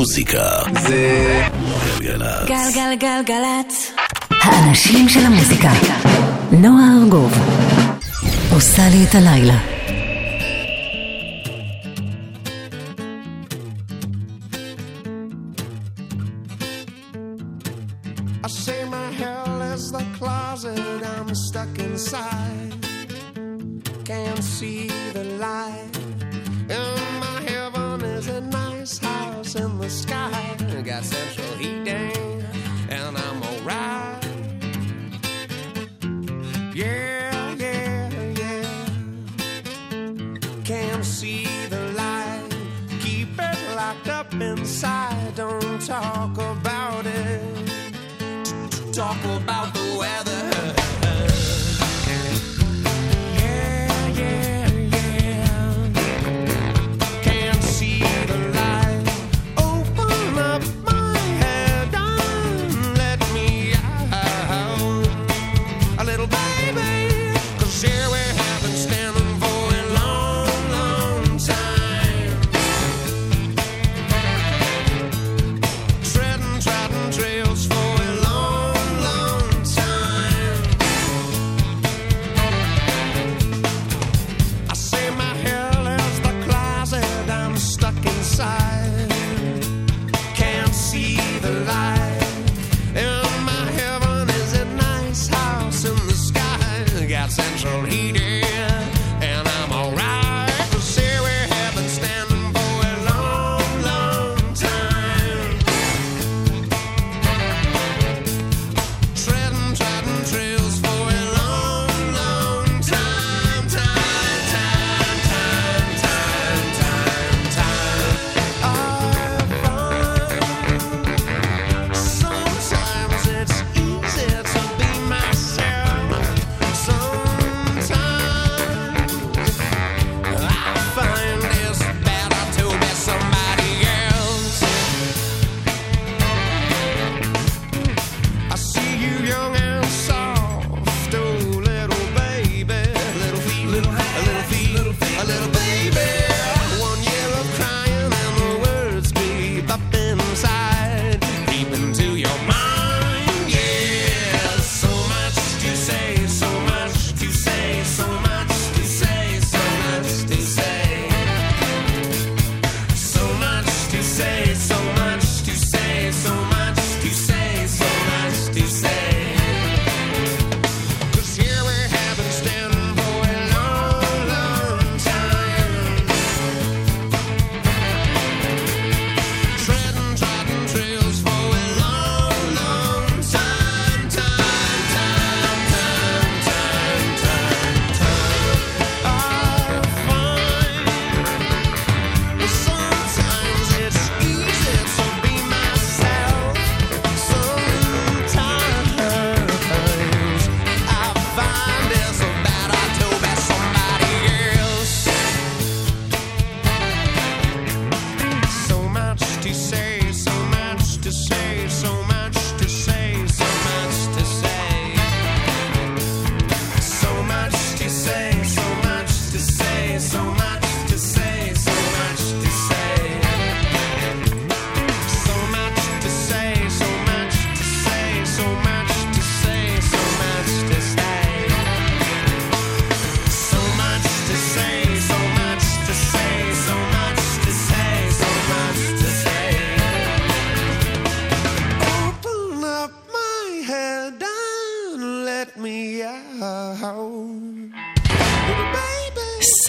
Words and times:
מוזיקה 0.00 0.48
זה 0.82 1.42
גלגלצ. 2.00 2.48
גלגלגלגלצ. 2.48 3.92
האנשים 4.30 5.08
של 5.08 5.20
המוזיקה. 5.26 5.70
נועה 6.52 6.84
ארגוב. 7.02 7.32
עושה 8.52 8.82
לי 8.88 9.04
את 9.04 9.14
הלילה. 9.14 9.79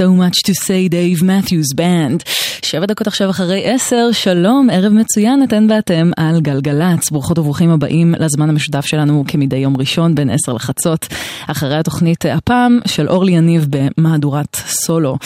So 0.02 0.04
Much 0.04 0.42
To 0.48 0.54
Say 0.54 0.90
Dave 0.90 1.22
Matthews 1.22 1.76
Band. 1.76 2.24
שבע 2.66 2.86
דקות 2.86 3.08
עכשיו 3.08 3.30
אחרי 3.30 3.62
עשר, 3.66 4.12
שלום, 4.12 4.70
ערב 4.72 4.94
מצוין, 4.94 5.44
אתן 5.44 5.68
ואתם 5.70 6.12
על 6.18 6.42
גלגלצ. 6.42 7.12
ברוכות 7.12 7.40
וברוכים 7.40 7.70
הבאים 7.70 8.16
לזמן 8.20 8.50
המשותף 8.50 8.86
שלנו 8.86 9.24
כמדי 9.28 9.56
יום 9.56 9.78
ראשון 9.78 10.16
בין 10.16 10.30
עשר 10.30 10.54
לחצות, 10.54 11.08
אחרי 11.48 11.76
התוכנית 11.76 12.26
הפעם 12.26 12.80
של 12.86 13.10
אורלי 13.10 13.32
יניב 13.32 13.68
במהדורת 13.70 14.56
סולו. 14.56 15.18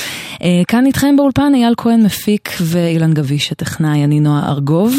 אה, 0.42 0.62
כאן 0.68 0.86
איתכם 0.86 1.16
באולפן 1.18 1.52
אייל 1.56 1.74
כהן 1.78 2.04
מפיק 2.04 2.50
ואילן 2.62 3.14
גביש 3.14 3.52
הטכנאי, 3.52 4.04
אני 4.04 4.20
נועה 4.20 4.50
ארגוב, 4.50 4.96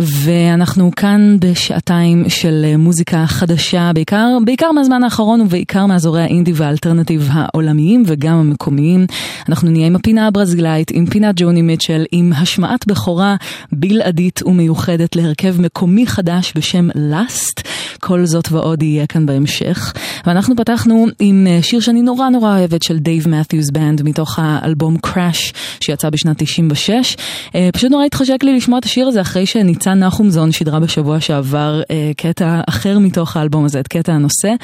ואנחנו 0.00 0.90
כאן 0.96 1.36
בשעתיים 1.40 2.24
של 2.28 2.64
אה, 2.64 2.76
מוזיקה 2.76 3.26
חדשה, 3.26 3.90
בעיקר, 3.94 4.38
בעיקר 4.44 4.72
מהזמן 4.72 5.04
האחרון 5.04 5.40
ובעיקר 5.40 5.86
מאזורי 5.86 6.22
האינדי 6.22 6.52
והאלטרנטיב 6.54 7.28
העולמיים 7.32 8.02
וגם 8.06 8.34
המקומיים. 8.34 9.06
אנחנו 9.48 9.70
נהיה 9.70 9.86
עם 9.86 9.96
הפינה 9.96 10.26
הברזילאית, 10.26 10.90
עם 10.90 11.06
פינת 11.06 11.34
ג'וני 11.38 11.62
מיטשל, 11.62 12.04
עם 12.12 12.32
השמעת 12.36 12.86
בכורה 12.86 13.36
בלעדית 13.72 14.42
ומיוחדת 14.42 15.16
להרכב 15.16 15.60
מקומי 15.60 16.06
חדש 16.06 16.52
בשם 16.56 16.88
לאסט. 16.94 17.60
כל 18.00 18.26
זאת 18.26 18.52
ועוד 18.52 18.82
יהיה 18.82 19.06
כאן 19.06 19.26
בהמשך. 19.26 19.92
ואנחנו 20.26 20.56
פתחנו 20.56 21.06
עם 21.18 21.46
אה, 21.50 21.58
שיר 21.62 21.80
שאני 21.80 22.02
נורא 22.02 22.28
נורא 22.28 22.58
אוהבת 22.58 22.82
של 22.82 22.98
Dave 22.98 23.28
Matthews 23.28 23.70
Band 23.70 24.02
מתוך 24.02 24.38
האלבום 24.38 24.96
Crash 24.98 25.52
שיצא 25.80 26.10
בשנת 26.10 26.42
96. 26.42 27.16
אה, 27.54 27.68
פשוט 27.72 27.90
נורא 27.90 28.04
התחשק 28.04 28.38
לי 28.42 28.56
לשמוע 28.56 28.78
את 28.78 28.84
השיר 28.84 29.08
הזה 29.08 29.20
אחרי 29.20 29.46
שניצן 29.46 29.98
נחומזון 29.98 30.52
שידרה 30.52 30.80
בשבוע 30.80 31.20
שעבר 31.20 31.82
אה, 31.90 32.10
קטע 32.16 32.60
אחר 32.68 32.98
מתוך 32.98 33.36
האלבום 33.36 33.64
הזה, 33.64 33.80
את 33.80 33.88
קטע 33.88 34.12
הנושא. 34.12 34.54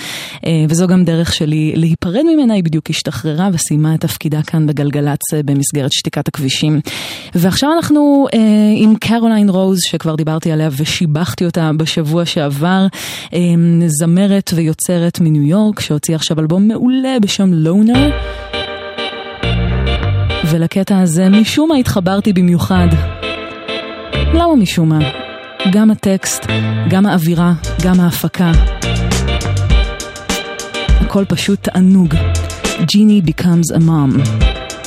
וזו 0.69 0.87
גם 0.87 1.05
דרך 1.05 1.32
שלי 1.32 1.73
להיפרד 1.76 2.23
ממנה, 2.35 2.55
היא 2.55 2.64
בדיוק 2.64 2.91
השתחררה 2.91 3.49
וסיימה 3.53 3.94
את 3.94 4.00
תפקידה 4.00 4.43
כאן 4.46 4.66
בגלגלצ 4.66 5.20
במסגרת 5.44 5.93
שתיקת 5.93 6.28
הכבישים. 6.28 6.81
ועכשיו 7.34 7.70
אנחנו 7.76 8.26
עם 8.76 8.94
קרוליין 8.96 9.48
רוז 9.48 9.78
שכבר 9.87 10.14
דיברתי 10.14 10.52
עליה 10.52 10.69
ושיבחתי 10.76 11.44
אותה 11.44 11.70
בשבוע 11.76 12.25
שעבר, 12.25 12.87
זמרת 13.87 14.50
ויוצרת 14.54 15.20
מניו 15.20 15.43
יורק 15.43 15.81
שהוציא 15.81 16.14
עכשיו 16.14 16.40
אלבום 16.40 16.69
מעולה 16.69 17.16
בשם 17.22 17.52
לונר. 17.52 18.10
ולקטע 20.50 20.98
הזה 20.98 21.28
משום 21.28 21.69
מה 21.69 21.76
התחברתי 21.76 22.32
במיוחד. 22.32 22.87
למה 24.34 24.56
משום 24.56 24.88
מה? 24.88 24.98
גם 25.72 25.90
הטקסט, 25.90 26.46
גם 26.90 27.06
האווירה, 27.06 27.52
גם 27.84 28.00
ההפקה. 28.00 28.52
הכל 31.00 31.25
פשוט 31.25 31.62
תענוג. 31.62 32.14
ג'יני 32.84 33.23
becomes 33.26 33.76
a 33.76 33.78
mom. 33.78 34.28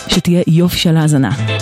שתהיה 0.08 0.42
יופי 0.48 0.78
של 0.78 0.98
האזנה. 0.98 1.59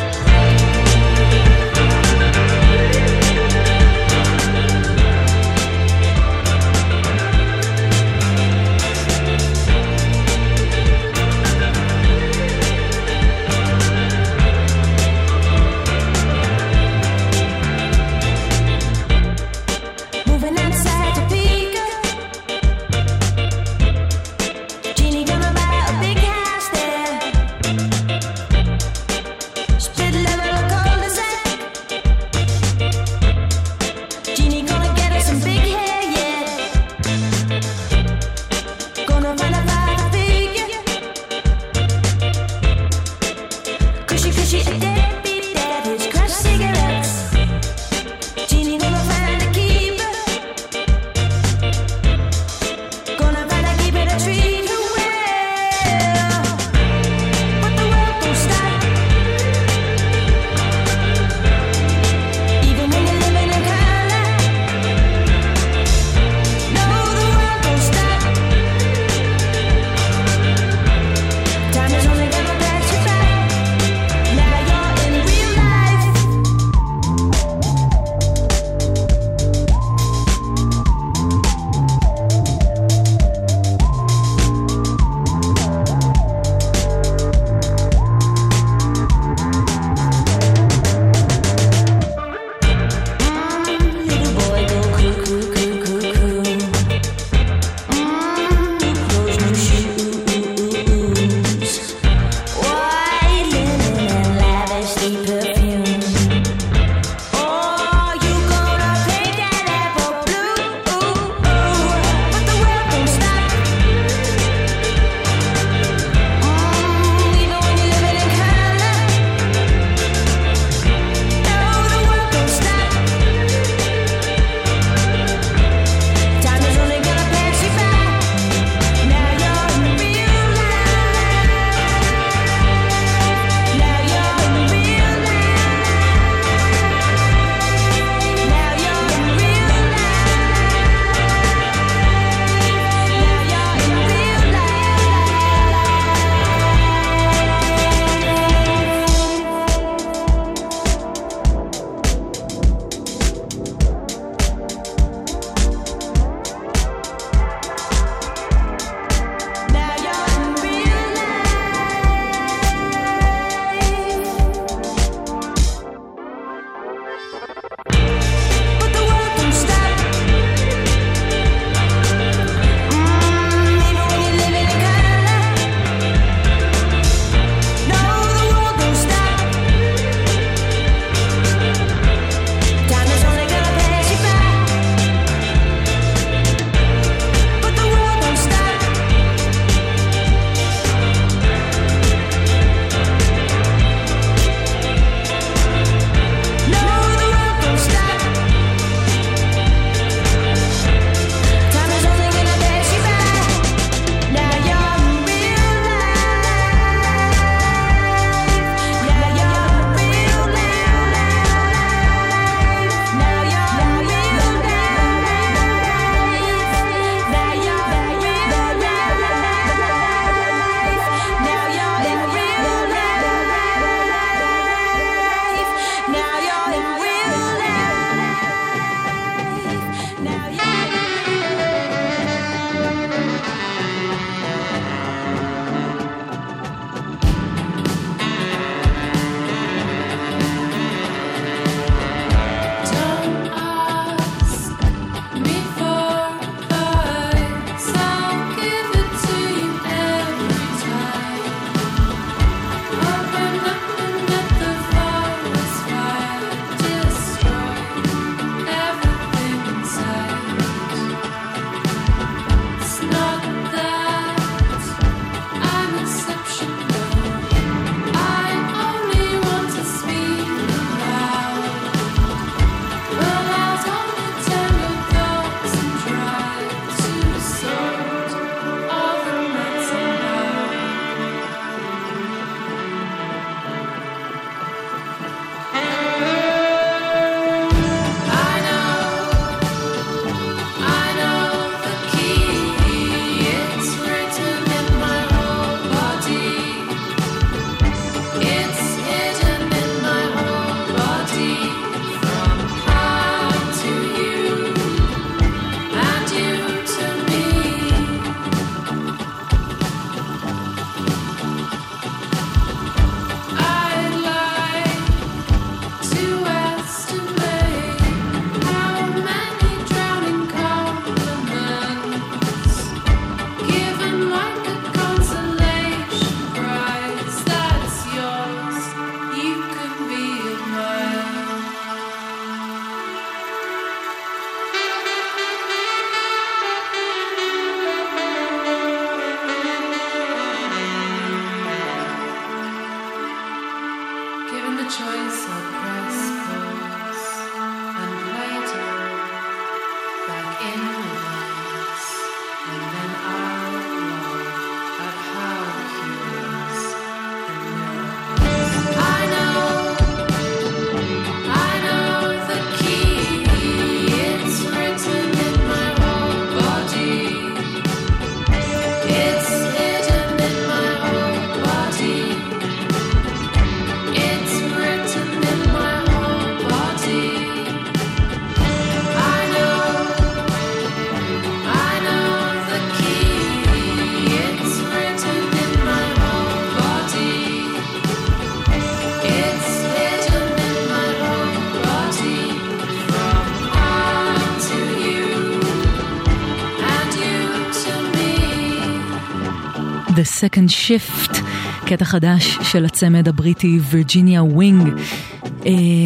Second 400.42 400.70
Shift, 400.70 401.38
קטע 401.86 402.06
חדש 402.06 402.58
של 402.62 402.86
הצמד 402.86 403.28
הבריטי 403.28 403.80
Virginia 403.90 404.44
Wing. 404.44 404.90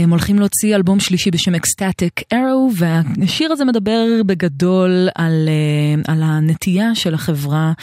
הם 0.03 0.09
הולכים 0.09 0.39
להוציא 0.39 0.75
אלבום 0.75 0.99
שלישי 0.99 1.31
בשם 1.31 1.55
Ecstatic 1.55 2.23
Arrow, 2.33 2.75
והשיר 2.77 3.51
הזה 3.51 3.65
מדבר 3.65 4.05
בגדול 4.25 5.07
על, 5.15 5.49
אה, 5.49 6.13
על 6.13 6.23
הנטייה 6.23 6.95
של 6.95 7.13
החברה 7.13 7.73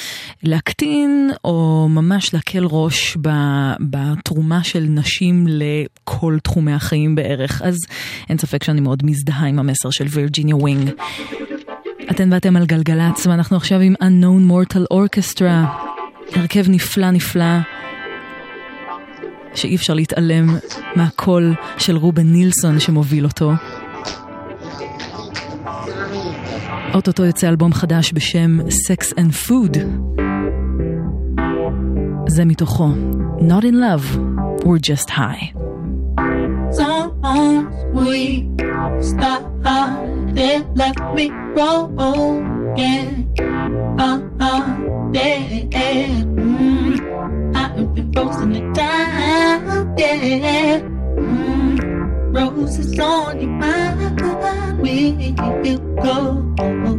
להקטין 0.43 1.31
או 1.45 1.87
ממש 1.91 2.35
להקל 2.35 2.65
ראש 2.65 3.17
בתרומה 3.81 4.65
של 4.65 4.87
נשים 4.89 5.47
לכל 5.49 6.39
תחומי 6.43 6.73
החיים 6.73 7.15
בערך. 7.15 7.63
אז 7.63 7.77
אין 8.29 8.39
ספק 8.39 8.65
שאני 8.65 8.81
מאוד 8.81 9.03
מזדהה 9.05 9.47
עם 9.47 9.59
המסר 9.59 9.91
של 9.91 10.07
Virginia 10.09 10.57
Wing. 10.57 10.91
אתן 12.11 12.33
ואתם 12.33 12.57
על 12.57 12.67
גלגלצ, 12.67 13.27
ואנחנו 13.27 13.57
עכשיו 13.57 13.81
עם 13.81 13.95
Unknown 14.03 14.51
Mortal 14.53 14.95
Orchestra, 14.95 15.89
הרכב 16.35 16.65
נפלא 16.69 17.11
נפלא. 17.11 17.59
שאי 19.55 19.77
אפשר 19.77 19.95
להתעלם 19.95 20.47
מהקול 20.97 21.55
של 21.79 21.97
רובן 21.97 22.27
נילסון 22.27 22.81
שמוביל 22.81 23.25
אותו. 23.25 23.53
אוטוטו 26.95 27.25
יוצא 27.25 27.49
אלבום 27.49 27.73
חדש 27.73 28.13
בשם 28.13 28.59
Sex 28.61 29.13
and 29.13 29.49
Food. 29.49 29.79
זה 32.27 32.45
מתוכו. 32.45 32.89
Not 33.39 33.65
in 33.65 33.75
love, 33.75 34.19
we're 34.65 34.85
just 34.91 35.11
high. 35.11 35.53
Songs 36.79 37.75
we 37.95 38.21
started 39.11 40.61
left 40.81 41.01
me 41.17 41.27
broken. 41.55 43.05
Uh, 43.99 44.98
uh, 45.09 45.13
dead. 45.13 46.27
Mm. 46.37 47.57
I've 47.57 47.95
been 47.95 48.13
frozen 48.13 48.53
to 48.53 48.61
time, 48.73 49.95
yeah. 49.97 50.81
Mm. 50.81 52.37
Roses 52.37 52.99
on 52.99 53.41
your 53.41 53.51
mind, 53.51 54.81
where 54.81 54.93
you 54.93 55.33
go, 55.35 56.43
go. 56.57 56.99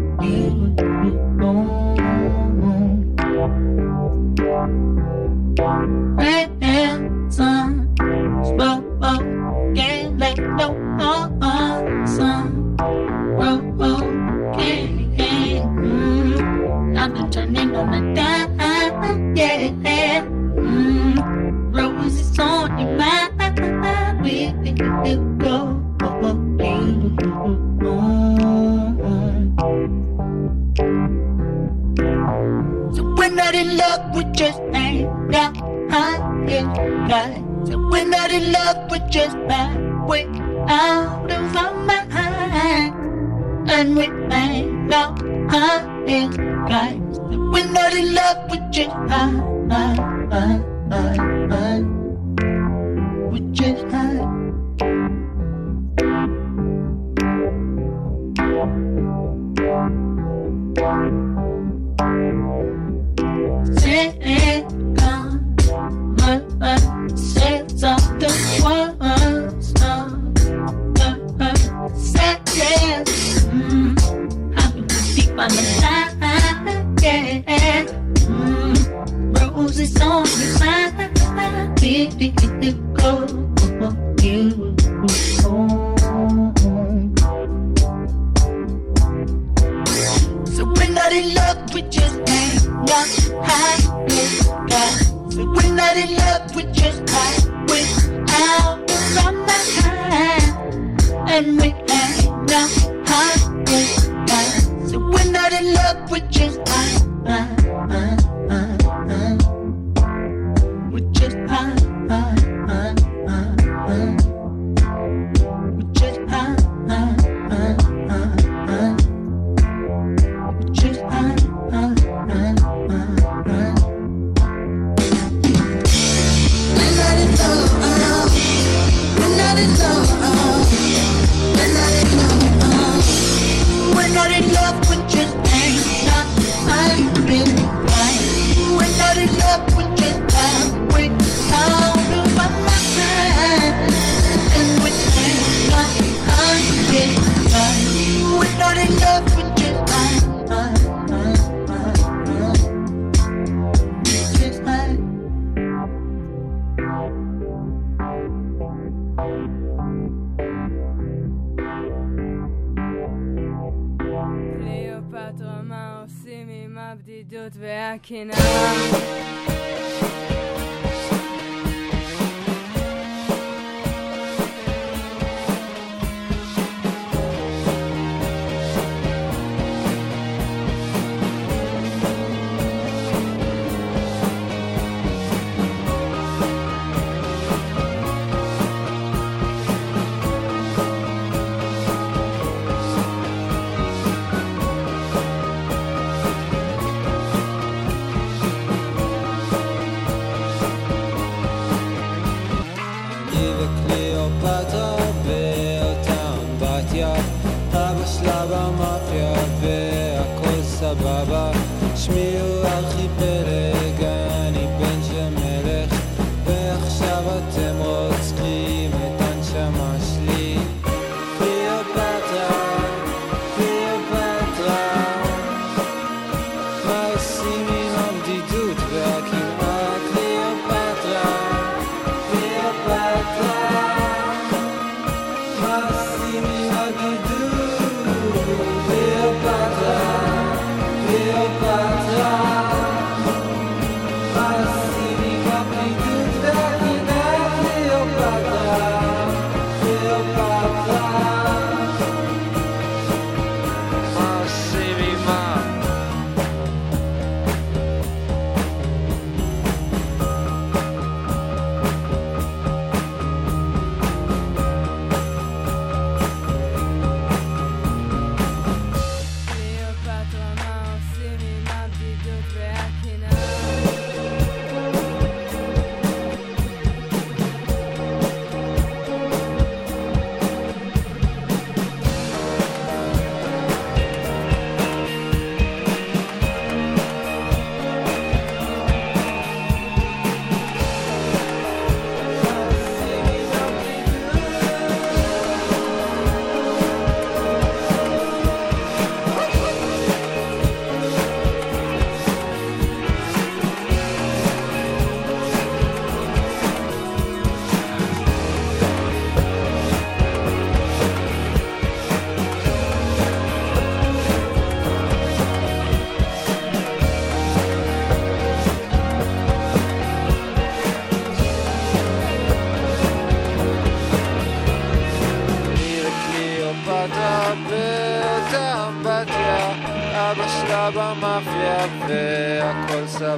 Can't 9.76 10.18
let 10.18 10.38
no 10.40 10.70
sun. 12.06 12.49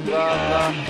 blá 0.00 0.70
blá. 0.70 0.81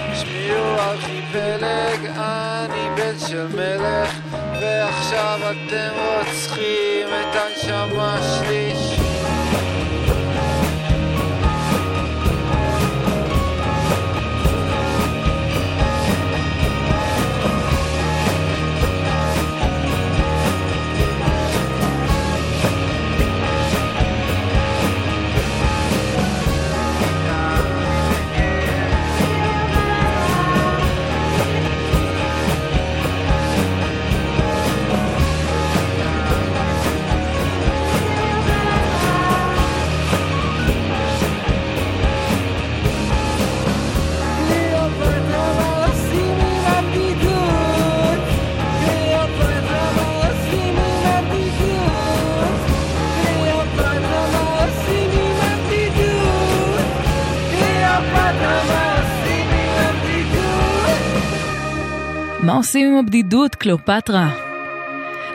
מה 62.53 62.59
עושים 62.59 62.93
עם 62.93 62.99
הבדידות, 62.99 63.55
קליאופטרה? 63.55 64.29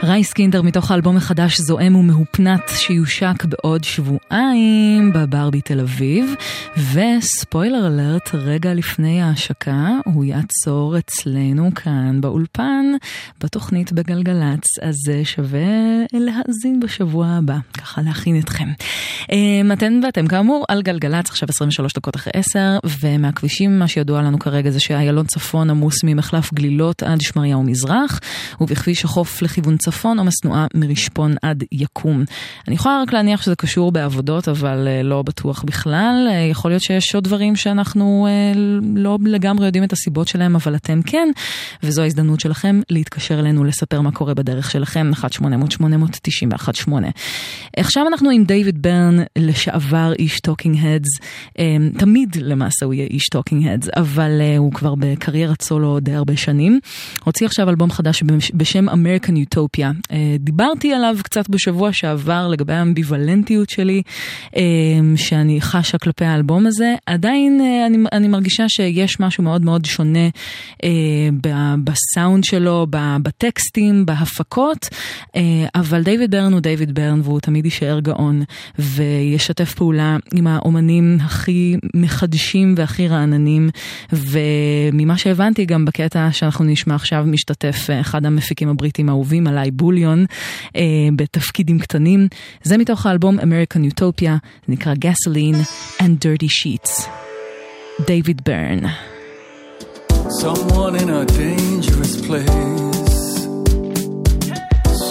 רייס 0.03 0.26
קינדר 0.37 0.61
מתוך 0.61 0.91
האלבום 0.91 1.17
החדש 1.17 1.57
זועם 1.59 1.95
ומהופנט 1.95 2.61
שיושק 2.69 3.45
בעוד 3.45 3.83
שבועיים 3.83 5.13
בברבי 5.13 5.61
תל 5.61 5.79
אביב 5.79 6.35
וספוילר 6.77 7.87
אלרט 7.87 8.29
רגע 8.33 8.73
לפני 8.73 9.21
ההשקה 9.21 9.89
הוא 10.05 10.25
יעצור 10.25 10.97
אצלנו 10.97 11.69
כאן 11.75 12.21
באולפן 12.21 12.85
בתוכנית 13.43 13.91
בגלגלצ 13.91 14.79
אז 14.81 14.95
אה, 15.09 15.25
שווה 15.25 15.59
להאזין 16.13 16.79
בשבוע 16.79 17.27
הבא 17.27 17.57
ככה 17.77 18.01
להכין 18.01 18.39
אתכם. 18.39 18.67
אה, 19.31 19.73
אתן 19.73 19.99
ואתם 20.03 20.27
כאמור 20.27 20.65
על 20.67 20.81
גלגלצ 20.81 21.29
עכשיו 21.29 21.49
23 21.49 21.93
דקות 21.93 22.15
אחרי 22.15 22.33
10 22.35 22.59
ומהכבישים 22.99 23.79
מה 23.79 23.87
שידוע 23.87 24.21
לנו 24.21 24.39
כרגע 24.39 24.69
זה 24.69 24.79
שאיילון 24.79 25.25
צפון 25.25 25.69
עמוס 25.69 26.03
ממחלף 26.03 26.53
גלילות 26.53 27.03
עד 27.03 27.21
שמריהו 27.21 27.63
מזרח 27.63 28.19
ובכביש 28.61 29.05
החוף 29.05 29.41
לכיוון 29.41 29.77
צפון 29.77 30.19
תנועה 30.41 30.67
מרשפון 30.73 31.35
עד 31.41 31.63
יקום. 31.71 32.23
אני 32.67 32.75
יכולה 32.75 33.01
רק 33.01 33.13
להניח 33.13 33.41
שזה 33.41 33.55
קשור 33.55 33.91
בעבודות 33.91 34.47
אבל 34.49 34.87
אה, 34.87 35.03
לא 35.03 35.21
בטוח 35.21 35.63
בכלל. 35.63 36.27
אה, 36.31 36.35
יכול 36.51 36.71
להיות 36.71 36.83
שיש 36.83 37.15
עוד 37.15 37.23
דברים 37.23 37.55
שאנחנו 37.55 38.27
אה, 38.29 38.53
לא 38.95 39.17
לגמרי 39.25 39.65
יודעים 39.65 39.83
את 39.83 39.93
הסיבות 39.93 40.27
שלהם 40.27 40.55
אבל 40.55 40.75
אתם 40.75 41.01
כן 41.01 41.27
וזו 41.83 42.01
ההזדמנות 42.01 42.39
שלכם 42.39 42.81
להתקשר 42.89 43.39
אלינו 43.39 43.63
לספר 43.63 44.01
מה 44.01 44.11
קורה 44.11 44.33
בדרך 44.33 44.71
שלכם 44.71 45.11
1-800-891-8. 45.13 46.91
עכשיו 47.77 48.07
אנחנו 48.07 48.29
עם 48.29 48.43
דיוויד 48.43 48.81
בירן 48.81 49.17
לשעבר 49.37 50.13
איש 50.19 50.39
Talking 50.39 50.77
Heads 50.81 51.09
תמיד 51.97 52.35
למעשה 52.41 52.85
הוא 52.85 52.93
יהיה 52.93 53.05
איש 53.07 53.23
Talking 53.31 53.67
Heads 53.67 53.87
אבל 53.97 54.41
הוא 54.57 54.71
כבר 54.73 54.95
בקריירת 54.95 55.61
סולו 55.61 55.99
די 55.99 56.13
הרבה 56.13 56.37
שנים. 56.37 56.79
הוציא 57.23 57.45
עכשיו 57.45 57.69
אלבום 57.69 57.91
חדש 57.91 58.23
בש- 58.23 58.51
בשם 58.53 58.89
American 58.89 59.31
Utopia. 59.31 60.11
אה, 60.17 60.35
דיברתי 60.39 60.93
עליו 60.93 61.17
קצת 61.23 61.49
בשבוע 61.49 61.93
שעבר 61.93 62.47
לגבי 62.47 62.73
האמביוולנטיות 62.73 63.69
שלי 63.69 64.01
אה, 64.55 64.61
שאני 65.15 65.61
חשה 65.61 65.97
כלפי 65.97 66.25
האלבום 66.25 66.67
הזה. 66.67 66.95
עדיין 67.05 67.61
אה, 67.61 67.85
אני, 67.85 67.97
אני 68.11 68.27
מרגישה 68.27 68.69
שיש 68.69 69.19
משהו 69.19 69.43
מאוד 69.43 69.65
מאוד 69.65 69.85
שונה 69.85 70.29
בסאונד 71.83 72.43
שלו, 72.43 72.87
בטקסטים, 73.21 74.05
בהפקות, 74.05 74.89
אבל 75.75 76.03
דיוויד 76.03 76.31
ברן 76.31 76.53
הוא 76.53 76.59
דיוויד 76.59 76.95
ברן 76.95 77.21
והוא 77.23 77.39
תמיד 77.39 77.65
יישאר 77.65 77.99
גאון 77.99 78.43
וישתף 78.79 79.73
פעולה 79.73 80.17
עם 80.33 80.47
האומנים 80.47 81.17
הכי 81.21 81.75
מחדשים 81.93 82.73
והכי 82.77 83.07
רעננים 83.07 83.69
וממה 84.13 85.17
שהבנתי 85.17 85.65
גם 85.65 85.85
בקטע 85.85 86.29
שאנחנו 86.31 86.65
נשמע 86.65 86.95
עכשיו 86.95 87.23
משתתף 87.27 87.89
אחד 88.01 88.25
המפיקים 88.25 88.69
הבריטים 88.69 89.09
האהובים 89.09 89.47
עליי 89.47 89.71
בוליון 89.71 90.06
אה, 90.75 90.81
בתפקידים 91.15 91.79
קטנים. 91.79 92.27
זה 92.63 92.77
מתוך 92.77 93.05
האלבום 93.05 93.39
American 93.39 93.93
Utopia, 93.93 94.21
זה 94.21 94.67
נקרא 94.67 94.93
Gasoline 94.93 95.63
and 95.99 96.25
Dirty 96.25 96.47
Sheets. 96.47 97.07
דיוויד 98.07 98.41
ברן. 98.45 98.79
Someone 100.29 100.95
in 101.03 101.09
a 101.09 101.23
dangerous 101.25 102.15
place. 102.27 103.27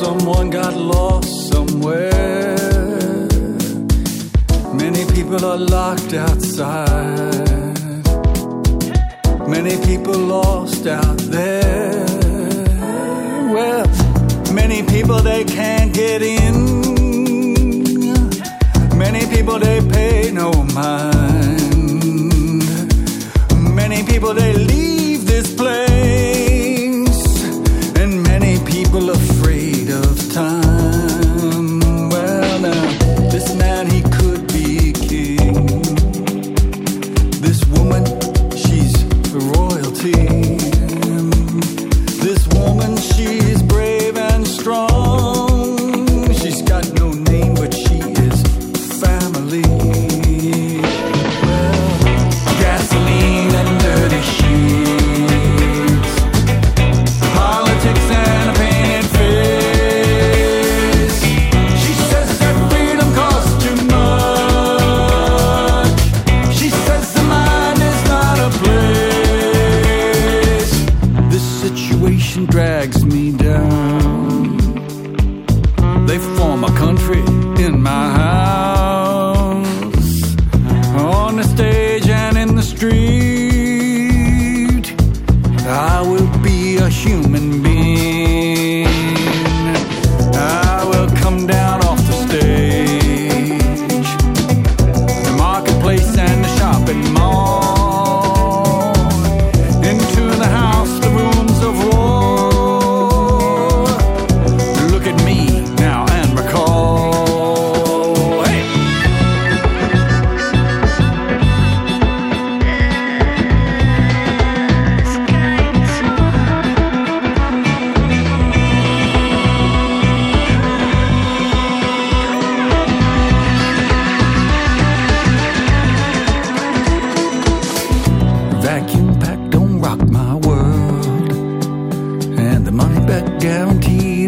Someone 0.03 0.51
got 0.51 0.75
lost 0.77 1.33
somewhere. 1.53 2.57
Many 4.75 5.05
people 5.17 5.43
are 5.53 5.57
locked 5.57 6.13
outside. 6.13 7.47
Many 9.49 9.77
people 9.89 10.19
lost 10.19 10.87
out 10.87 11.19
there. 11.37 12.05
Well, 13.55 13.86
many 14.57 14.83
people 14.83 15.21
they 15.21 15.45
can't 15.45 15.93
get 15.93 16.23
in. 16.23 16.55
Many 18.97 19.27
people 19.27 19.59
they 19.59 19.81
pay 19.87 20.33
no 20.33 20.51
mind. 20.81 21.61
Many 23.81 24.03
people 24.05 24.33
they 24.33 24.55
leave 24.55 25.27
this 25.27 25.55
place, 25.55 25.86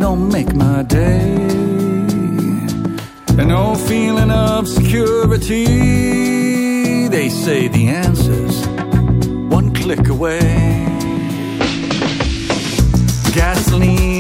don't 0.09 0.33
make 0.33 0.55
my 0.55 0.83
day. 0.85 1.21
And 3.39 3.49
no 3.49 3.75
feeling 3.75 4.31
of 4.31 4.67
security. 4.67 5.67
They 7.09 7.29
say 7.29 7.69
the 7.69 7.89
answer's 7.89 8.57
one 9.57 9.75
click 9.75 10.09
away. 10.09 10.41
Gasoline 13.35 14.18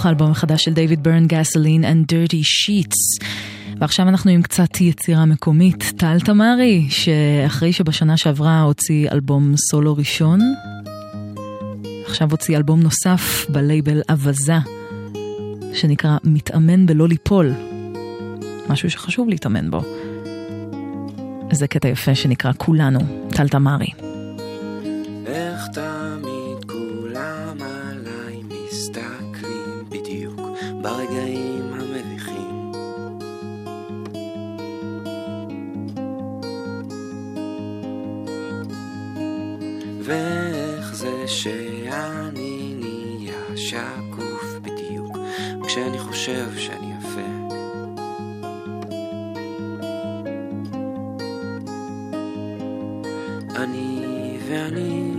מתוך 0.00 0.06
האלבום 0.06 0.30
החדש 0.30 0.64
של 0.64 0.72
דייוויד 0.72 1.02
ברן, 1.02 1.26
גסלין 1.26 1.84
and 1.84 2.12
Dirty 2.12 2.34
Sheets. 2.34 3.26
ועכשיו 3.78 4.08
אנחנו 4.08 4.30
עם 4.30 4.42
קצת 4.42 4.80
יצירה 4.80 5.24
מקומית. 5.24 5.92
טל 5.96 6.20
תמרי, 6.20 6.86
שאחרי 6.90 7.72
שבשנה 7.72 8.16
שעברה 8.16 8.60
הוציא 8.60 9.10
אלבום 9.10 9.56
סולו 9.56 9.96
ראשון, 9.96 10.40
עכשיו 12.06 12.30
הוציא 12.30 12.56
אלבום 12.56 12.80
נוסף 12.80 13.46
בלייבל 13.48 14.02
אווזה, 14.10 14.58
שנקרא 15.74 16.16
מתאמן 16.24 16.86
בלא 16.86 17.08
ליפול. 17.08 17.52
משהו 18.68 18.90
שחשוב 18.90 19.28
להתאמן 19.28 19.70
בו. 19.70 19.82
זה 21.52 21.66
קטע 21.66 21.88
יפה 21.88 22.14
שנקרא 22.14 22.52
כולנו, 22.56 23.00
טל 23.30 23.48
תמרי. 23.48 23.88
איך 25.26 25.66
תמיד 25.72 26.19
ואיך 40.10 40.94
זה 40.94 41.28
שאני 41.28 42.74
נהיה 42.78 43.56
שקוף 43.56 44.44
בדיוק 44.62 45.16
כשאני 45.66 45.98
חושב 45.98 46.46
שאני 46.56 46.92
יפה. 46.98 47.30
אני 53.56 54.38
ואני 54.48 55.12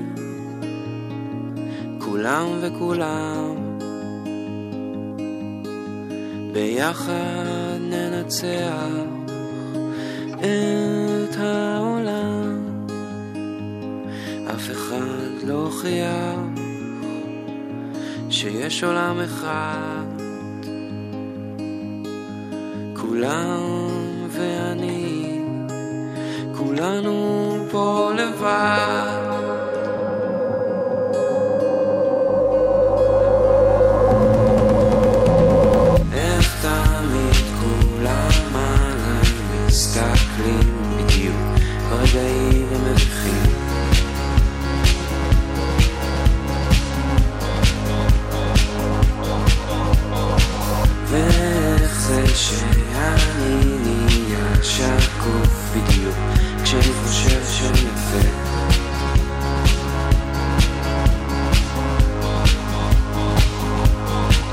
כולם 2.00 2.48
וכולם 2.62 3.80
ביחד 6.54 7.78
ננצח 7.82 8.88
את 10.40 11.38
העולם 11.38 12.41
אף 14.56 14.72
אחד 14.72 15.48
לא 15.48 15.54
הוכיח 15.54 16.40
שיש 18.30 18.84
עולם 18.84 19.20
אחד. 19.20 20.22
כולם 22.96 23.60
ואני 24.30 25.42
כולנו 26.58 27.56
פה 27.72 28.12
לבד 28.16 29.31
שאני 57.62 57.80
יפה 57.80 58.28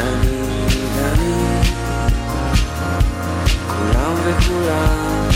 אני 0.00 0.66
ואני 0.96 1.60
כולם 3.66 4.14
וכולם 4.24 5.28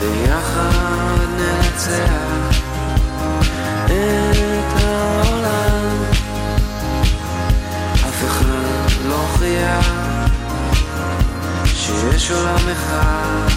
ביחד 0.00 1.26
ננצח 1.36 2.60
את 3.86 4.82
העולם. 4.82 6.02
אף 7.94 8.24
אחד 8.26 9.08
לא 9.08 9.14
הוכיח 9.14 9.86
שיש 11.64 12.30
עולם 12.30 12.68
אחד 12.72 13.55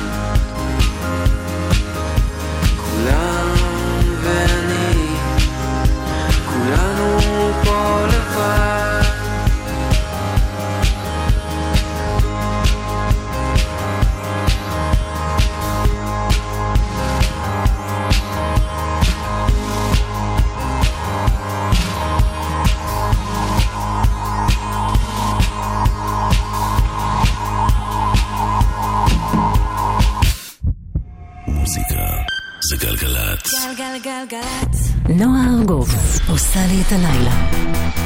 עושה 36.50 36.68
לי 36.68 36.82
את 36.82 36.92
הלילה. 36.92 37.99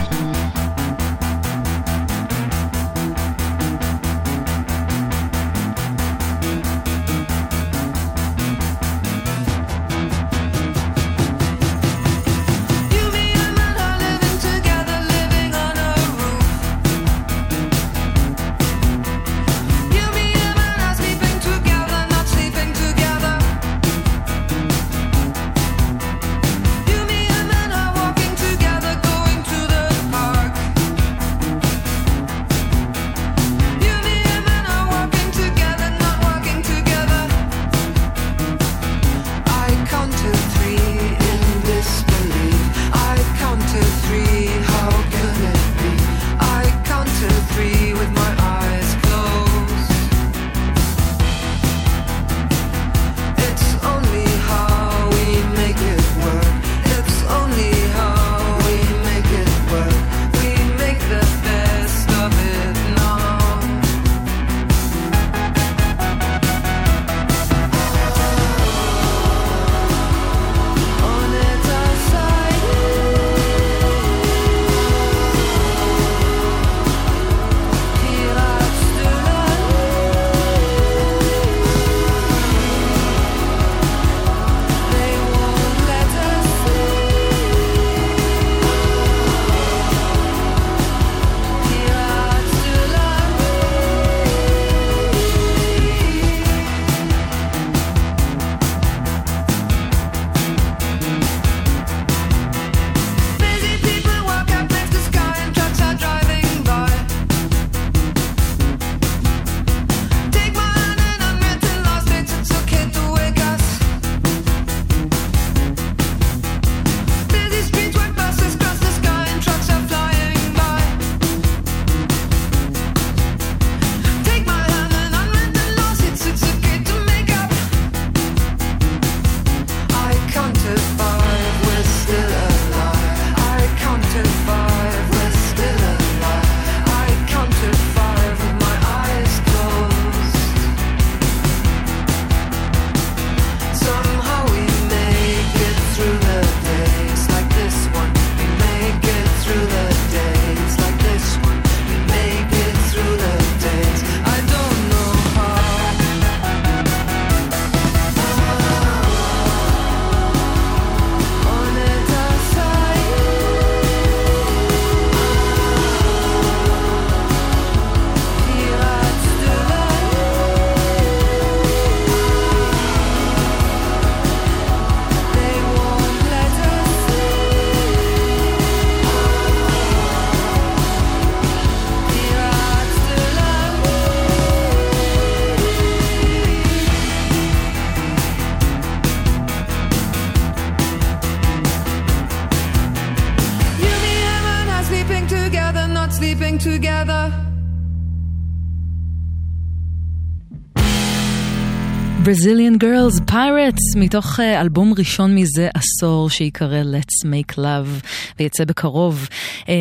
Brazilian 202.33 202.83
Girls 202.83 203.31
Pirates, 203.31 203.97
מתוך 203.97 204.39
אה, 204.39 204.61
אלבום 204.61 204.93
ראשון 204.97 205.35
מזה 205.35 205.69
עשור 205.73 206.29
שיקרא 206.29 206.81
Let's 206.83 207.27
Make 207.27 207.57
Love 207.57 208.07
ויצא 208.39 208.65
בקרוב. 208.65 209.27
אה, 209.69 209.75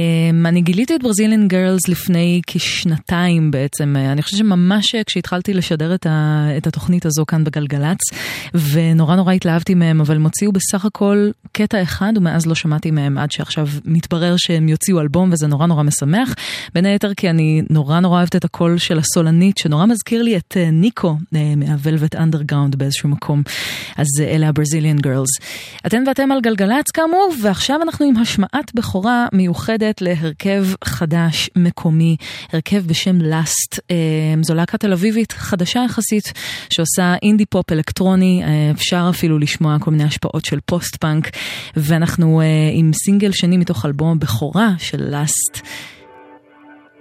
אני 0.44 0.60
גיליתי 0.60 0.96
את 0.96 1.00
Brazilian 1.00 1.52
Girls 1.52 1.90
לפני 1.90 2.40
כשנתיים 2.46 3.50
בעצם, 3.50 3.96
אה, 3.96 4.12
אני 4.12 4.22
חושבת 4.22 4.38
שממש 4.38 4.94
כשהתחלתי 5.06 5.54
לשדר 5.54 5.94
את, 5.94 6.06
את 6.56 6.66
התוכנית 6.66 7.06
הזו 7.06 7.26
כאן 7.26 7.44
בגלגלצ, 7.44 7.98
ונורא 8.54 9.16
נורא 9.16 9.32
התלהבתי 9.32 9.74
מהם, 9.74 10.00
אבל 10.00 10.16
הם 10.16 10.22
הוציאו 10.22 10.52
בסך 10.52 10.84
הכל 10.84 11.30
קטע 11.52 11.82
אחד 11.82 12.12
ומאז 12.16 12.46
לא 12.46 12.54
שמעתי 12.54 12.90
מהם 12.90 13.18
עד 13.18 13.32
שעכשיו 13.32 13.68
מתברר 13.84 14.34
שהם 14.36 14.68
יוציאו 14.68 15.00
אלבום 15.00 15.32
וזה 15.32 15.46
נורא 15.46 15.66
נורא 15.66 15.82
משמח. 15.82 16.34
בין 16.74 16.86
היתר 16.86 17.14
כי 17.14 17.30
אני 17.30 17.62
נורא 17.70 18.00
נורא 18.00 18.18
אוהבת 18.18 18.36
את 18.36 18.44
הקול 18.44 18.78
של 18.78 18.98
הסולנית 18.98 19.58
שנורא 19.58 19.86
מזכיר 19.86 20.22
לי 20.22 20.36
את 20.36 20.56
ניקו 20.72 21.16
מהוולווט 21.32 22.14
אנדרגראונד 22.42 22.76
באיזשהו 22.76 23.08
מקום. 23.08 23.42
אז 23.96 24.06
אה, 24.20 24.24
אלה 24.24 24.48
ה 24.48 24.53
Brazilian 24.53 24.98
Girls. 24.98 25.28
אתם 25.86 26.02
ואתם 26.06 26.32
על 26.32 26.40
גלגלצ 26.40 26.90
כאמור, 26.90 27.32
ועכשיו 27.42 27.82
אנחנו 27.82 28.06
עם 28.06 28.16
השמעת 28.16 28.74
בכורה 28.74 29.26
מיוחדת 29.32 30.00
להרכב 30.02 30.66
חדש 30.84 31.50
מקומי, 31.56 32.16
הרכב 32.52 32.86
בשם 32.86 33.20
לאסט. 33.20 33.80
אה, 33.90 33.96
זו 34.42 34.54
להקה 34.54 34.78
תל 34.78 34.92
אביבית 34.92 35.32
חדשה 35.32 35.84
יחסית, 35.84 36.32
שעושה 36.70 37.14
אינדי 37.22 37.46
פופ 37.46 37.72
אלקטרוני, 37.72 38.42
אה, 38.44 38.70
אפשר 38.70 39.06
אפילו 39.10 39.38
לשמוע 39.38 39.76
כל 39.80 39.90
מיני 39.90 40.04
השפעות 40.04 40.44
של 40.44 40.58
פוסט 40.66 40.96
פאנק, 40.96 41.30
ואנחנו 41.76 42.40
עם 42.72 42.90
סינגל 42.92 43.32
שני 43.32 43.56
מתוך 43.56 43.86
אלבום 43.86 44.16
הבכורה 44.16 44.70
של 44.78 45.10
לאסט. 45.10 45.66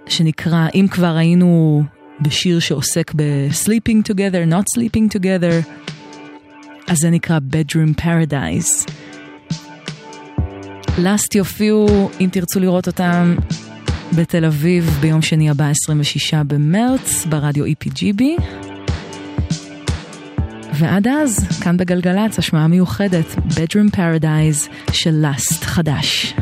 שנקרא, 0.08 0.66
אם 0.74 0.86
כבר 0.90 1.16
היינו 1.16 1.82
בשיר 2.22 2.58
שעוסק 2.58 3.12
ב-sleeping 3.16 4.12
together, 4.12 4.52
not 4.52 4.64
sleeping 4.78 5.18
together, 5.18 5.82
אז 6.88 6.96
זה 6.98 7.10
נקרא 7.10 7.38
bedroom 7.52 8.00
paradise. 8.00 8.90
לאסט 10.98 11.34
יופיעו, 11.34 12.10
אם 12.20 12.28
תרצו 12.32 12.60
לראות 12.60 12.86
אותם, 12.86 13.34
בתל 14.16 14.44
אביב 14.44 14.98
ביום 15.00 15.22
שני 15.22 15.50
הבא, 15.50 15.68
26 15.68 16.34
במרץ, 16.34 17.26
ברדיו 17.26 17.64
EPGB. 17.66 18.22
ועד 20.74 21.08
אז, 21.08 21.60
כאן 21.62 21.76
בגלגלצ, 21.76 22.38
השמעה 22.38 22.68
מיוחדת, 22.68 23.26
bedroom 23.36 23.96
paradise 23.96 24.92
של 24.92 25.14
לאסט 25.14 25.64
חדש. 25.64 26.34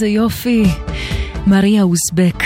איזה 0.00 0.08
יופי. 0.08 0.62
מריה 1.46 1.82
אוסבק, 1.82 2.42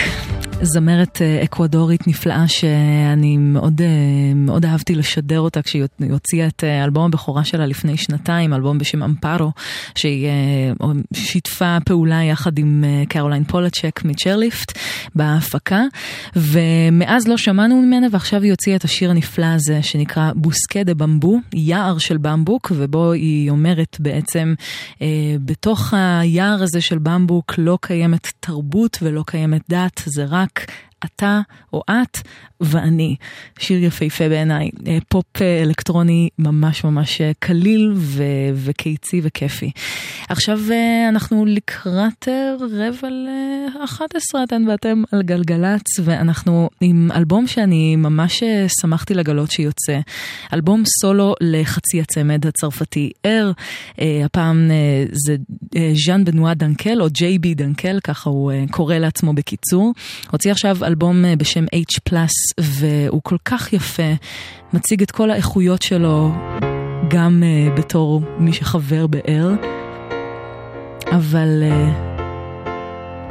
זמרת 0.65 1.23
אה, 1.23 1.45
אקוודורית 1.45 2.09
נפלאה 2.09 2.49
שאני 2.49 3.37
מאוד, 3.37 3.81
אה, 3.81 4.35
מאוד 4.35 4.65
אהבתי 4.65 4.95
לשדר 4.95 5.41
אותה 5.41 5.63
כשהיא 5.63 5.85
הוציאה 6.11 6.47
את 6.47 6.65
אה, 6.65 6.85
אלבום 6.85 7.05
הבכורה 7.05 7.45
שלה 7.45 7.67
לפני 7.67 7.97
שנתיים, 7.97 8.55
אלבום 8.55 8.79
בשם 8.79 9.03
אמפרו, 9.03 9.53
שהיא 9.95 10.29
שיתפה 11.15 11.79
פעולה 11.85 12.23
יחד 12.23 12.59
עם 12.59 12.85
קרוליין 13.09 13.45
פולצ'ק 13.45 14.01
מ 14.05 14.12
Chairlift 14.12 14.79
בהפקה, 15.15 15.83
ומאז 16.37 17.29
לא 17.29 17.37
שמענו 17.37 17.83
ממנה 17.83 18.07
ועכשיו 18.11 18.43
היא 18.43 18.51
הוציאה 18.51 18.77
את 18.77 18.85
השיר 18.85 19.11
הנפלא 19.11 19.47
הזה 19.47 19.83
שנקרא 19.83 20.31
Bosque 20.35 20.83
de 20.83 20.95
Bambú, 20.95 21.39
יער 21.55 21.99
של 21.99 22.17
במבוק, 22.17 22.73
ובו 22.75 23.13
היא 23.13 23.51
אומרת 23.51 23.97
בעצם, 24.01 24.55
בתוך 25.45 25.95
היער 25.97 26.63
הזה 26.63 26.81
של 26.81 26.99
במבוק 26.99 27.55
לא 27.59 27.79
קיימת 27.81 28.33
תרבות 28.41 28.99
ולא 29.03 29.25
קיימת 29.27 29.63
דת, 29.69 30.03
זה 30.07 30.25
רק 30.29 30.54
back 30.55 30.71
אתה 31.05 31.41
או 31.73 31.83
את 31.91 32.19
ואני. 32.61 33.17
שיר 33.59 33.85
יפהפה 33.85 34.29
בעיניי, 34.29 34.71
אה, 34.87 34.99
פופ 35.09 35.43
אה, 35.43 35.63
אלקטרוני 35.63 36.29
ממש 36.39 36.85
ממש 36.85 37.21
אה, 37.21 37.33
קליל 37.39 37.93
ו- 37.97 38.23
וקיצי 38.55 39.21
וכיפי. 39.25 39.71
עכשיו 40.29 40.61
אנחנו 41.09 41.45
לקראת 41.47 42.29
רבע 42.61 43.11
ל-11, 43.11 44.45
אתן 44.45 44.69
ואתם 44.69 45.03
על 45.13 45.23
גלגלצ, 45.23 45.99
ואנחנו 46.05 46.69
עם 46.81 47.11
אלבום 47.15 47.47
שאני 47.47 47.97
ממש 47.97 48.43
שמחתי 48.81 49.15
לגלות 49.15 49.51
שיוצא. 49.51 49.99
אלבום 50.53 50.83
סולו 51.01 51.35
לחצי 51.41 52.01
הצמד 52.01 52.47
הצרפתי 52.47 53.11
ער, 53.23 53.53
הפעם 54.25 54.71
זה 55.13 55.37
ז'אן 55.95 56.25
בנואה 56.25 56.55
דנקל, 56.55 57.03
או 57.03 57.07
ג'יי 57.11 57.39
בי 57.39 57.55
דנקל, 57.55 58.01
ככה 58.05 58.31
הוא 58.31 58.53
קורא 58.71 58.95
לעצמו 58.95 59.33
בקיצור. 59.33 59.93
הוציא 60.31 60.51
עכשיו 60.51 60.77
אלבום 60.95 61.25
אה, 61.25 61.37
בשם 61.37 61.65
H+, 61.65 62.15
והוא 62.61 63.21
כל 63.23 63.37
כך 63.45 63.73
יפה, 63.73 64.13
מציג 64.73 65.03
את 65.03 65.11
כל 65.11 65.31
האיכויות 65.31 65.83
שלו, 65.83 66.33
גם 67.09 67.43
uh, 67.43 67.79
בתור 67.79 68.23
מי 68.39 68.53
שחבר 68.53 69.07
בער, 69.07 69.51
אבל 71.13 71.63
uh, 71.63 72.69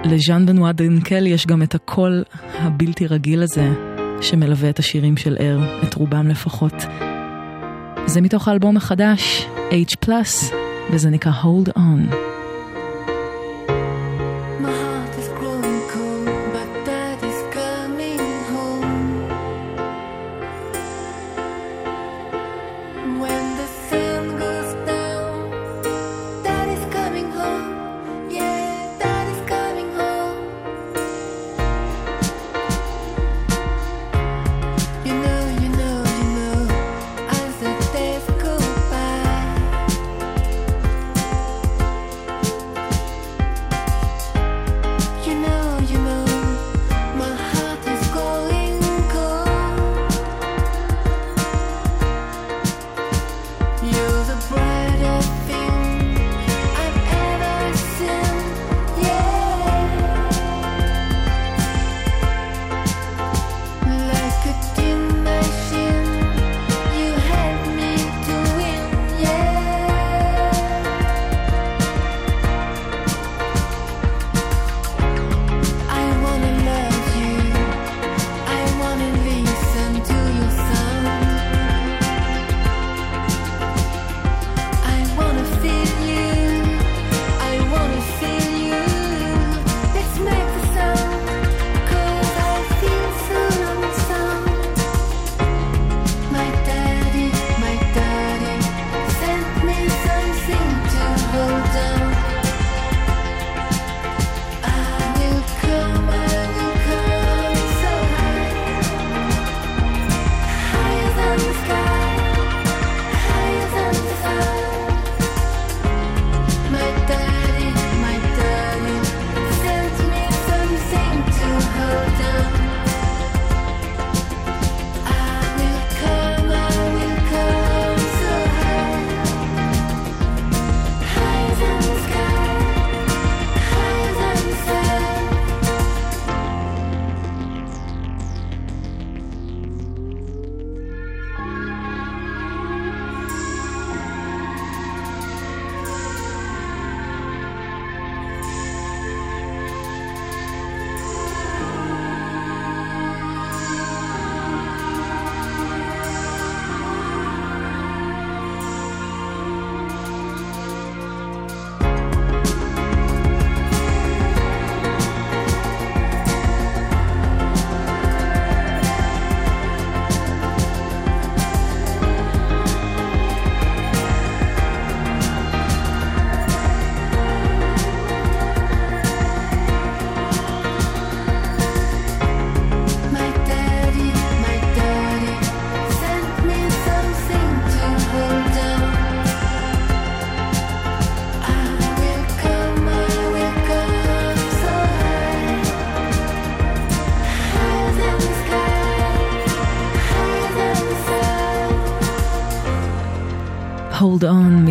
לז'אן 0.04 0.46
בנואה 0.46 0.72
דנקל 0.72 1.28
יש 1.28 1.48
גם 1.48 1.64
את 1.64 1.76
הקול 1.76 2.24
הבלתי 2.60 3.08
רגיל 3.08 3.44
הזה 3.44 3.70
שמלווה 4.22 4.70
את 4.70 4.80
השירים 4.80 5.18
של 5.18 5.38
ער, 5.40 5.60
את 5.84 5.94
רובם 5.94 6.28
לפחות. 6.28 6.86
זה 8.06 8.22
מתוך 8.22 8.48
האלבום 8.48 8.78
החדש, 8.78 9.48
H+, 9.70 10.10
וזה 10.92 11.10
נקרא 11.10 11.32
Hold 11.44 11.70
On. 11.78 12.33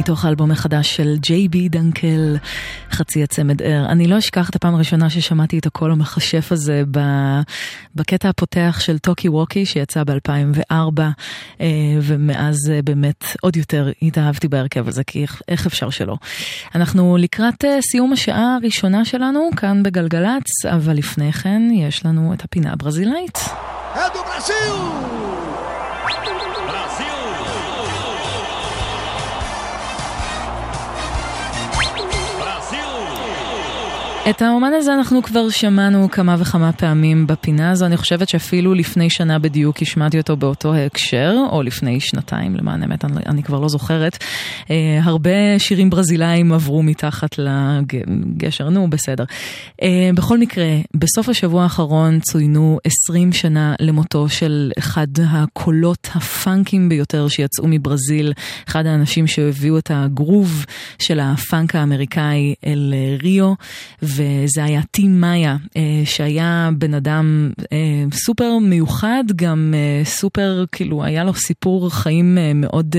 מתוך 0.02 0.24
האלבום 0.24 0.50
החדש 0.50 0.96
של 0.96 1.16
ג'יי 1.20 1.48
בי 1.48 1.68
דנקל, 1.68 2.36
חצי 2.90 3.22
הצמד 3.22 3.62
ער. 3.62 3.86
אני 3.86 4.06
לא 4.06 4.18
אשכח 4.18 4.50
את 4.50 4.56
הפעם 4.56 4.74
הראשונה 4.74 5.10
ששמעתי 5.10 5.58
את 5.58 5.66
הקול 5.66 5.92
המכשף 5.92 6.52
הזה. 6.52 6.82
בקטע 7.94 8.28
הפותח 8.28 8.76
של 8.80 8.98
טוקי 8.98 9.28
ווקי 9.28 9.66
שיצא 9.66 10.02
ב-2004, 10.04 11.00
ומאז 12.02 12.56
אה, 12.70 12.82
באמת 12.84 13.24
עוד 13.40 13.56
יותר 13.56 13.90
התאהבתי 14.02 14.48
בהרכב 14.48 14.88
הזה, 14.88 15.04
כי 15.04 15.26
איך, 15.48 15.66
אפשר 15.66 15.90
שלא. 15.90 16.16
אנחנו 16.74 17.16
לקראת 17.16 17.64
אה, 17.64 17.78
סיום 17.90 18.12
השעה 18.12 18.56
הראשונה 18.62 19.04
שלנו 19.04 19.50
כאן 19.56 19.82
בגלגלצ, 19.82 20.66
אבל 20.66 20.96
לפני 20.96 21.32
כן 21.32 21.62
יש 21.74 22.06
לנו 22.06 22.34
את 22.34 22.44
הפינה 22.44 22.72
הברזילאית. 22.72 23.38
É 23.94 24.10
do 24.10 24.22
את 34.30 34.42
האומן 34.42 34.72
הזה 34.72 34.94
אנחנו 34.94 35.22
כבר 35.22 35.50
שמענו 35.50 36.10
כמה 36.10 36.36
וכמה 36.38 36.72
פעמים 36.72 37.26
בפינה 37.26 37.70
הזו, 37.70 37.86
אני 37.86 37.96
חושבת 37.96 38.28
שאפילו 38.28 38.74
לפני 38.74 39.10
שנה 39.10 39.38
בדיוק 39.38 39.82
השמעתי 39.82 40.18
אותו 40.18 40.36
באותו 40.36 40.74
הקשר, 40.74 41.36
או 41.50 41.62
לפני 41.62 42.00
שנתיים 42.00 42.56
למען 42.56 42.82
האמת, 42.82 43.04
אני, 43.04 43.20
אני 43.26 43.42
כבר 43.42 43.60
לא 43.60 43.68
זוכרת. 43.68 44.18
אה, 44.70 45.00
הרבה 45.02 45.58
שירים 45.58 45.90
ברזילאיים 45.90 46.52
עברו 46.52 46.82
מתחת 46.82 47.38
לגשר, 47.38 48.68
נו 48.68 48.90
בסדר. 48.90 49.24
אה, 49.82 50.10
בכל 50.14 50.38
מקרה, 50.38 50.66
בסוף 50.94 51.28
השבוע 51.28 51.62
האחרון 51.62 52.20
צוינו 52.20 52.78
20 52.84 53.32
שנה 53.32 53.74
למותו 53.80 54.28
של 54.28 54.72
אחד 54.78 55.06
הקולות 55.28 56.08
הפאנקים 56.14 56.88
ביותר 56.88 57.28
שיצאו 57.28 57.64
מברזיל, 57.68 58.32
אחד 58.68 58.86
האנשים 58.86 59.26
שהביאו 59.26 59.78
את 59.78 59.90
הגרוב 59.94 60.66
של 60.98 61.20
הפאנק 61.20 61.74
האמריקאי 61.74 62.54
אל 62.66 62.94
ריו. 63.22 63.54
וזה 64.16 64.64
היה 64.64 64.80
טים 64.90 65.20
מאיה, 65.20 65.56
אה, 65.76 66.02
שהיה 66.04 66.70
בן 66.78 66.94
אדם 66.94 67.50
אה, 67.72 68.04
סופר 68.12 68.58
מיוחד, 68.58 69.24
גם 69.36 69.74
אה, 69.76 70.04
סופר, 70.04 70.64
כאילו, 70.72 71.04
היה 71.04 71.24
לו 71.24 71.34
סיפור 71.34 71.90
חיים 71.90 72.38
מאוד, 72.54 72.96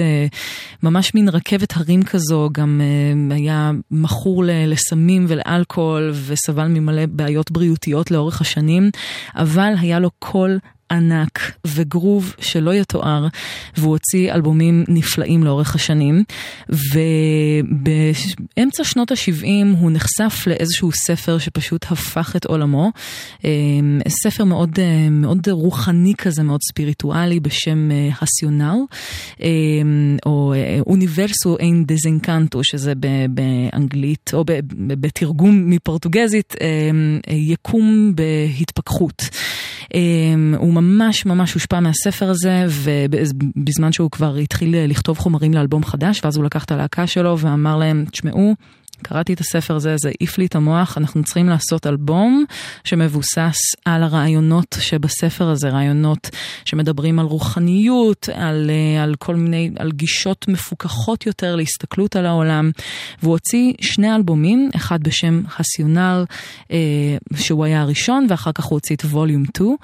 ממש 0.84 1.16
מין 1.16 1.30
רכבת 1.30 1.78
הרים 1.78 2.04
כזו, 2.04 2.50
גם 2.52 2.82
היה 3.32 3.72
מכור 3.92 4.44
לסמים 4.48 5.26
ולאלכוהול, 5.28 6.12
וסבל 6.26 6.68
ממלא 6.68 7.06
בעיות 7.06 7.52
בריאותיות 7.52 8.12
לאורך 8.12 8.42
השנים, 8.42 8.90
אבל 9.36 9.74
היה 9.80 10.00
לו 10.00 10.10
קול 10.20 10.60
ענק 10.94 11.52
וגרוב 11.68 12.36
שלא 12.40 12.74
יתואר, 12.74 13.28
והוא 13.78 13.92
הוציא 13.92 14.34
אלבומים 14.34 14.84
נפלאים 14.88 15.44
לאורך 15.44 15.76
השנים. 15.76 16.24
ובאמצע 17.74 18.84
שנות 18.84 19.12
ה-70 19.12 19.78
הוא 19.80 19.92
נחשף 19.92 20.48
לאיזשהו 20.48 20.92
ספר 20.92 21.38
שפשוט 21.38 21.86
הפך 21.92 22.36
את 22.36 22.46
עולמו. 22.46 22.92
אמ, 23.44 24.00
ספר 24.08 24.44
מאוד, 24.44 24.80
אה, 24.80 25.10
מאוד 25.10 25.50
רוחני 25.50 26.14
כזה, 26.18 26.44
מאוד 26.44 26.60
ספיריטואלי, 26.62 27.40
בשם 27.40 27.92
אה, 27.92 28.10
הסיונל, 28.22 28.78
אמ, 29.42 30.18
או 30.26 30.54
אוניברסו 30.88 31.58
אין 31.58 31.84
דזנקנטו, 31.88 32.64
שזה 32.64 32.94
באנגלית, 33.30 34.32
או 34.34 34.44
בתרגום 34.88 35.70
מפורטוגזית, 35.70 36.56
אמ, 36.62 37.20
יקום 37.30 38.14
בהתפכחות. 38.16 39.30
הוא 40.58 40.74
ממש 40.74 41.26
ממש 41.26 41.54
הושפע 41.54 41.80
מהספר 41.80 42.30
הזה, 42.30 42.66
ובזמן 42.70 43.92
שהוא 43.92 44.12
כבר 44.12 44.36
התחיל 44.36 44.76
לכתוב 44.88 45.18
חומרים 45.18 45.54
לאלבום 45.54 45.84
חדש, 45.84 46.22
ואז 46.24 46.38
הוא 46.38 46.46
לקח 46.46 46.64
את 46.64 46.72
הלהקה 46.72 47.08
שלו 47.08 47.40
ואמר 47.40 47.78
להם, 47.78 48.06
תשמעו, 48.12 48.56
קראתי 49.04 49.34
את 49.34 49.40
הספר 49.40 49.76
הזה, 49.76 49.96
זה 49.98 50.10
העיף 50.10 50.38
לי 50.38 50.46
את 50.46 50.56
המוח, 50.56 50.98
אנחנו 50.98 51.24
צריכים 51.24 51.50
לעשות 51.50 51.88
אלבום 51.88 52.46
שמבוסס 52.84 53.58
על 53.86 54.04
הרעיונות 54.04 54.78
שבספר 54.80 55.50
הזה, 55.50 55.70
רעיונות 55.70 56.30
שמדברים 56.66 57.20
על 57.20 57.26
רוחניות, 57.26 58.30
על, 58.34 58.70
אה, 58.70 59.04
על 59.04 59.16
כל 59.16 59.36
מיני, 59.36 59.72
על 59.80 59.92
גישות 59.92 60.48
מפוכחות 60.48 61.26
יותר 61.26 61.56
להסתכלות 61.56 62.16
על 62.16 62.26
העולם. 62.26 62.72
והוא 63.22 63.32
הוציא 63.32 63.74
שני 63.82 64.16
אלבומים, 64.16 64.70
אחד 64.76 65.04
בשם 65.04 65.42
הסיונל, 65.60 66.26
אה, 66.72 66.78
שהוא 67.36 67.66
היה 67.66 67.82
הראשון, 67.82 68.28
ואחר 68.30 68.52
כך 68.52 68.64
הוא 68.64 68.76
הוציא 68.76 68.96
את 68.96 69.02
ווליום 69.06 69.44
2. 69.46 69.78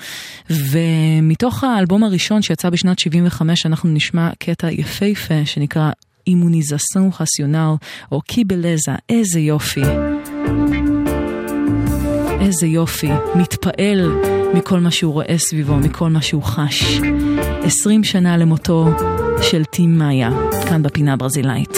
ומתוך 0.49 1.63
האלבום 1.63 2.03
הראשון 2.03 2.41
שיצא 2.41 2.69
בשנת 2.69 2.99
75, 2.99 3.65
אנחנו 3.65 3.89
נשמע 3.89 4.29
קטע 4.39 4.71
יפהפה 4.71 5.45
שנקרא 5.45 5.91
אימוניזסון 6.29 7.09
רציונל, 7.19 7.73
או 8.11 8.21
קיבלזה, 8.21 8.91
איזה 9.09 9.39
יופי. 9.39 9.81
איזה 12.41 12.67
יופי, 12.67 13.09
מתפעל 13.35 14.11
מכל 14.53 14.79
מה 14.79 14.91
שהוא 14.91 15.13
רואה 15.13 15.37
סביבו, 15.37 15.75
מכל 15.75 16.09
מה 16.09 16.21
שהוא 16.21 16.43
חש. 16.43 16.99
עשרים 17.63 18.03
שנה 18.03 18.37
למותו 18.37 18.89
של 19.41 19.65
טים 19.65 19.97
מאיה, 19.97 20.29
כאן 20.69 20.83
בפינה 20.83 21.13
הברזילאית. 21.13 21.77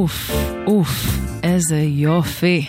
אוף, 0.00 0.30
אוף, 0.66 1.18
איזה 1.42 1.78
יופי. 1.78 2.66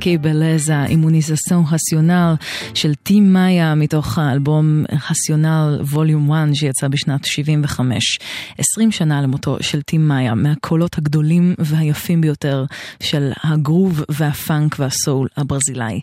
Que 0.00 0.25
Beleza, 0.25 0.84
Imunização 0.84 1.64
Racional 1.72 2.34
של 2.74 2.94
טים 2.94 3.32
מאיה 3.32 3.74
מתוך 3.74 4.18
האלבום 4.18 4.84
Racional 5.10 5.78
Volume 5.82 6.32
1 6.32 6.48
שיצא 6.54 6.88
בשנת 6.88 7.24
75. 7.24 8.18
20 8.58 8.92
שנה 8.92 9.22
למותו 9.22 9.56
של 9.60 9.82
טים 9.82 10.08
מאיה, 10.08 10.34
מהקולות 10.34 10.98
הגדולים 10.98 11.54
והיפים 11.58 12.20
ביותר 12.20 12.64
של 13.02 13.32
הגרוב 13.44 14.04
והפאנק 14.08 14.76
והסול 14.78 15.28
הברזילאי. 15.36 16.00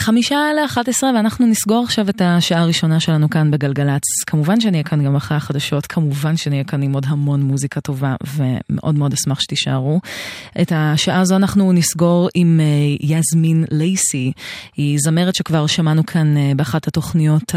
חמישה 0.00 0.38
לאחת 0.62 0.88
עשרה 0.88 1.10
ואנחנו 1.14 1.46
נסגור 1.46 1.84
עכשיו 1.84 2.08
את 2.08 2.22
השעה 2.24 2.60
הראשונה 2.60 3.00
שלנו 3.00 3.30
כאן 3.30 3.50
בגלגלצ. 3.50 4.02
כמובן 4.26 4.60
שאני 4.60 4.76
אהיה 4.76 4.84
כאן 4.84 5.04
גם 5.04 5.16
אחרי 5.16 5.36
החדשות, 5.36 5.86
כמובן 5.86 6.36
שאני 6.36 6.56
אהיה 6.56 6.64
כאן 6.64 6.82
עם 6.82 6.92
עוד 6.92 7.06
המון 7.08 7.42
מוזיקה 7.42 7.80
טובה 7.80 8.14
ומאוד 8.34 8.94
מאוד 8.94 9.12
אשמח 9.12 9.40
שתישארו. 9.40 10.00
את 10.62 10.72
השעה 10.74 11.20
הזו 11.20 11.36
אנחנו 11.36 11.72
נסגור 11.72 12.28
עם 12.34 12.60
אה, 12.60 12.66
יזמין 13.00 13.64
לייסי, 13.70 14.32
היא 14.76 14.98
זמרת 15.00 15.34
שכבר 15.34 15.66
שמענו 15.66 16.06
כאן 16.06 16.36
אה, 16.36 16.52
באחת 16.56 16.88
התוכניות 16.88 17.54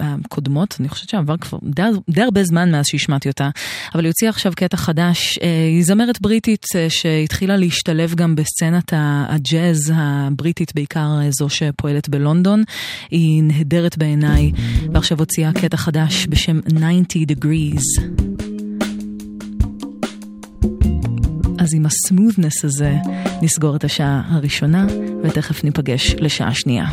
הקודמות, 0.00 0.76
אני 0.80 0.88
חושבת 0.88 1.08
שעבר 1.08 1.36
כבר 1.36 1.58
די, 1.62 1.82
די 2.10 2.22
הרבה 2.22 2.44
זמן 2.44 2.70
מאז 2.70 2.84
שהשמעתי 2.86 3.28
אותה, 3.28 3.50
אבל 3.94 4.04
היא 4.04 4.10
הוציאה 4.10 4.30
עכשיו 4.30 4.52
קטע 4.56 4.76
חדש, 4.76 5.38
אה, 5.42 5.48
היא 5.70 5.84
זמרת 5.84 6.20
בריטית 6.20 6.66
שהתחילה 6.88 7.56
להשתלב 7.56 8.14
גם 8.14 8.34
בסצנת 8.34 8.92
הג'אז 9.28 9.92
הבריטית, 9.96 10.74
בעיקר 10.74 11.08
זו 11.30 11.48
שפועלת 11.72 12.08
בלונדון, 12.08 12.62
היא 13.10 13.42
נהדרת 13.42 13.98
בעיניי, 13.98 14.52
ועכשיו 14.92 15.18
הוציאה 15.18 15.52
קטע 15.52 15.76
חדש 15.76 16.26
בשם 16.28 16.60
90 16.60 17.24
degrees. 17.32 18.02
אז 21.58 21.74
עם 21.74 21.86
הסמות'נס 21.86 22.64
הזה 22.64 22.94
נסגור 23.42 23.76
את 23.76 23.84
השעה 23.84 24.22
הראשונה, 24.26 24.86
ותכף 25.22 25.64
ניפגש 25.64 26.14
לשעה 26.18 26.54
שנייה. 26.54 26.86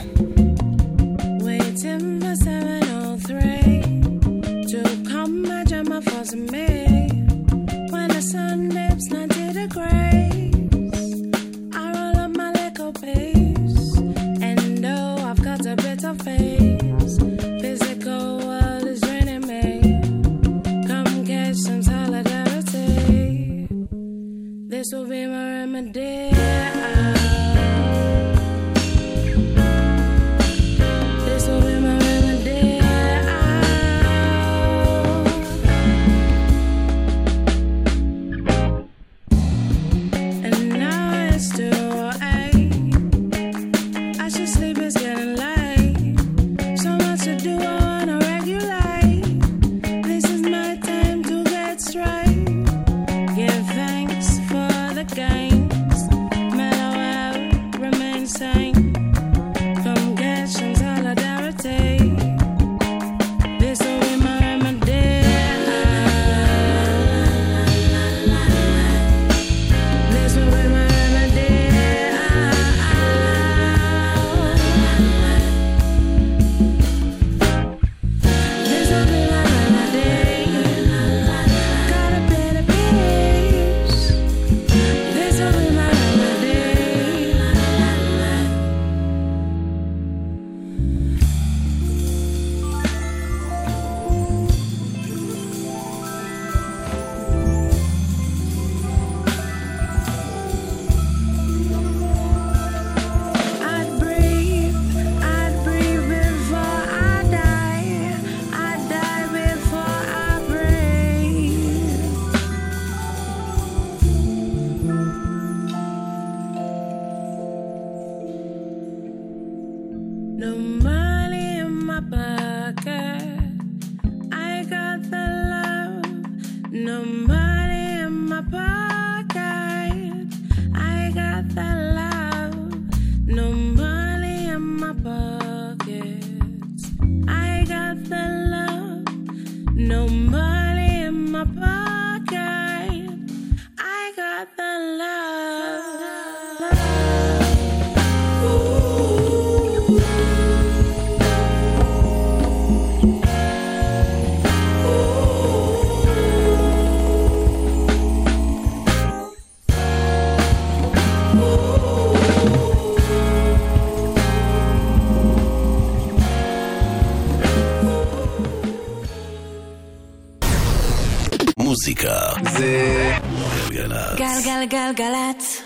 גלגלצ. 174.66 175.62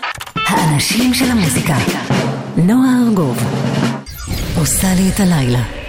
האנשים 0.48 1.14
של 1.14 1.30
המוזיקה. 1.30 1.74
נועה 2.56 3.02
ארגוב 3.06 3.38
עושה 4.58 4.88
לי 4.94 5.10
את 5.14 5.20
הלילה. 5.20 5.83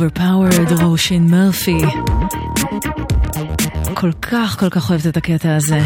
Overpowered, 0.00 0.82
רושין 0.82 1.30
מרפי. 1.30 1.78
כל 3.94 4.12
כך 4.22 4.56
כל 4.58 4.70
כך 4.70 4.90
אוהבת 4.90 5.06
את 5.06 5.16
הקטע 5.16 5.56
הזה. 5.56 5.80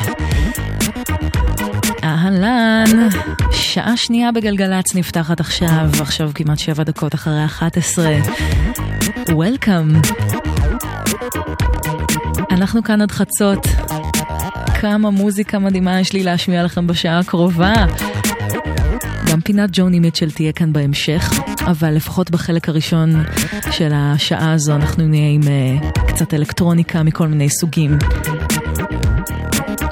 אהלן, 2.04 3.08
שעה 3.52 3.96
שנייה 3.96 4.32
בגלגלצ 4.32 4.94
נפתחת 4.94 5.40
עכשיו, 5.40 5.88
עכשיו 6.00 6.30
כמעט 6.34 6.58
שבע 6.58 6.84
דקות 6.84 7.14
אחרי 7.14 7.44
11. 7.44 8.10
וולקאם. 9.28 9.88
אנחנו 12.50 12.82
כאן 12.82 13.00
עד 13.00 13.12
חצות. 13.12 13.66
כמה 14.80 15.10
מוזיקה 15.10 15.58
מדהימה 15.58 16.00
יש 16.00 16.12
לי 16.12 16.22
להשמיע 16.22 16.64
לכם 16.64 16.86
בשעה 16.86 17.18
הקרובה. 17.18 17.72
גם 19.32 19.40
פינת 19.40 19.70
ג'וני 19.72 20.00
מיטשל 20.00 20.30
תהיה 20.30 20.52
כאן 20.52 20.72
בהמשך, 20.72 21.32
אבל 21.66 21.94
לפחות 21.94 22.30
בחלק 22.30 22.68
הראשון 22.68 23.24
של 23.70 23.92
השעה 23.94 24.52
הזו 24.52 24.74
אנחנו 24.74 25.06
נהיה 25.06 25.30
עם 25.30 25.40
uh, 25.42 26.02
קצת 26.08 26.34
אלקטרוניקה 26.34 27.02
מכל 27.02 27.28
מיני 27.28 27.50
סוגים. 27.50 27.98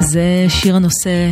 זה 0.00 0.44
שיר 0.48 0.76
הנושא 0.76 1.30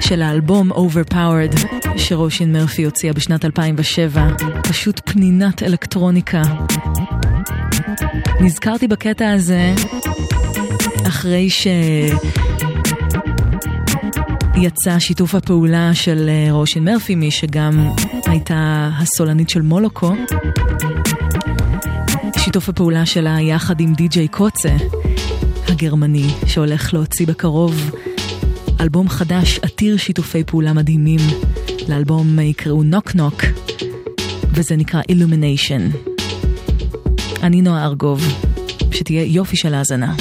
של 0.00 0.22
האלבום 0.22 0.72
Overpowered 0.72 1.66
שרושין 1.96 2.52
מרפי 2.52 2.84
הוציאה 2.84 3.12
בשנת 3.12 3.44
2007, 3.44 4.28
פשוט 4.62 5.00
פנינת 5.04 5.62
אלקטרוניקה. 5.62 6.42
נזכרתי 8.40 8.88
בקטע 8.88 9.30
הזה 9.30 9.74
אחרי 11.08 11.50
ש... 11.50 11.66
יצא 14.62 14.98
שיתוף 14.98 15.34
הפעולה 15.34 15.94
של 15.94 16.28
אה, 16.28 16.52
רושין 16.52 16.84
מרפי, 16.84 17.14
מי 17.14 17.30
שגם 17.30 17.88
הייתה 18.26 18.90
הסולנית 18.98 19.50
של 19.50 19.62
מולוקו. 19.62 20.12
שיתוף 22.38 22.68
הפעולה 22.68 23.06
שלה 23.06 23.40
יחד 23.40 23.80
עם 23.80 23.94
די.ג'יי 23.94 24.28
קוצה, 24.28 24.76
הגרמני, 25.68 26.26
שהולך 26.46 26.94
להוציא 26.94 27.26
בקרוב 27.26 27.90
אלבום 28.80 29.08
חדש 29.08 29.58
עתיר 29.62 29.96
שיתופי 29.96 30.44
פעולה 30.44 30.72
מדהימים. 30.72 31.20
לאלבום 31.88 32.38
יקראו 32.38 32.82
נוק 32.82 33.14
נוק, 33.14 33.42
וזה 34.54 34.76
נקרא 34.76 35.00
Illumination. 35.00 35.96
אני 37.42 37.62
נועה 37.62 37.84
ארגוב, 37.84 38.22
שתהיה 38.90 39.22
יופי 39.22 39.56
של 39.56 39.74
האזנה. 39.74 40.14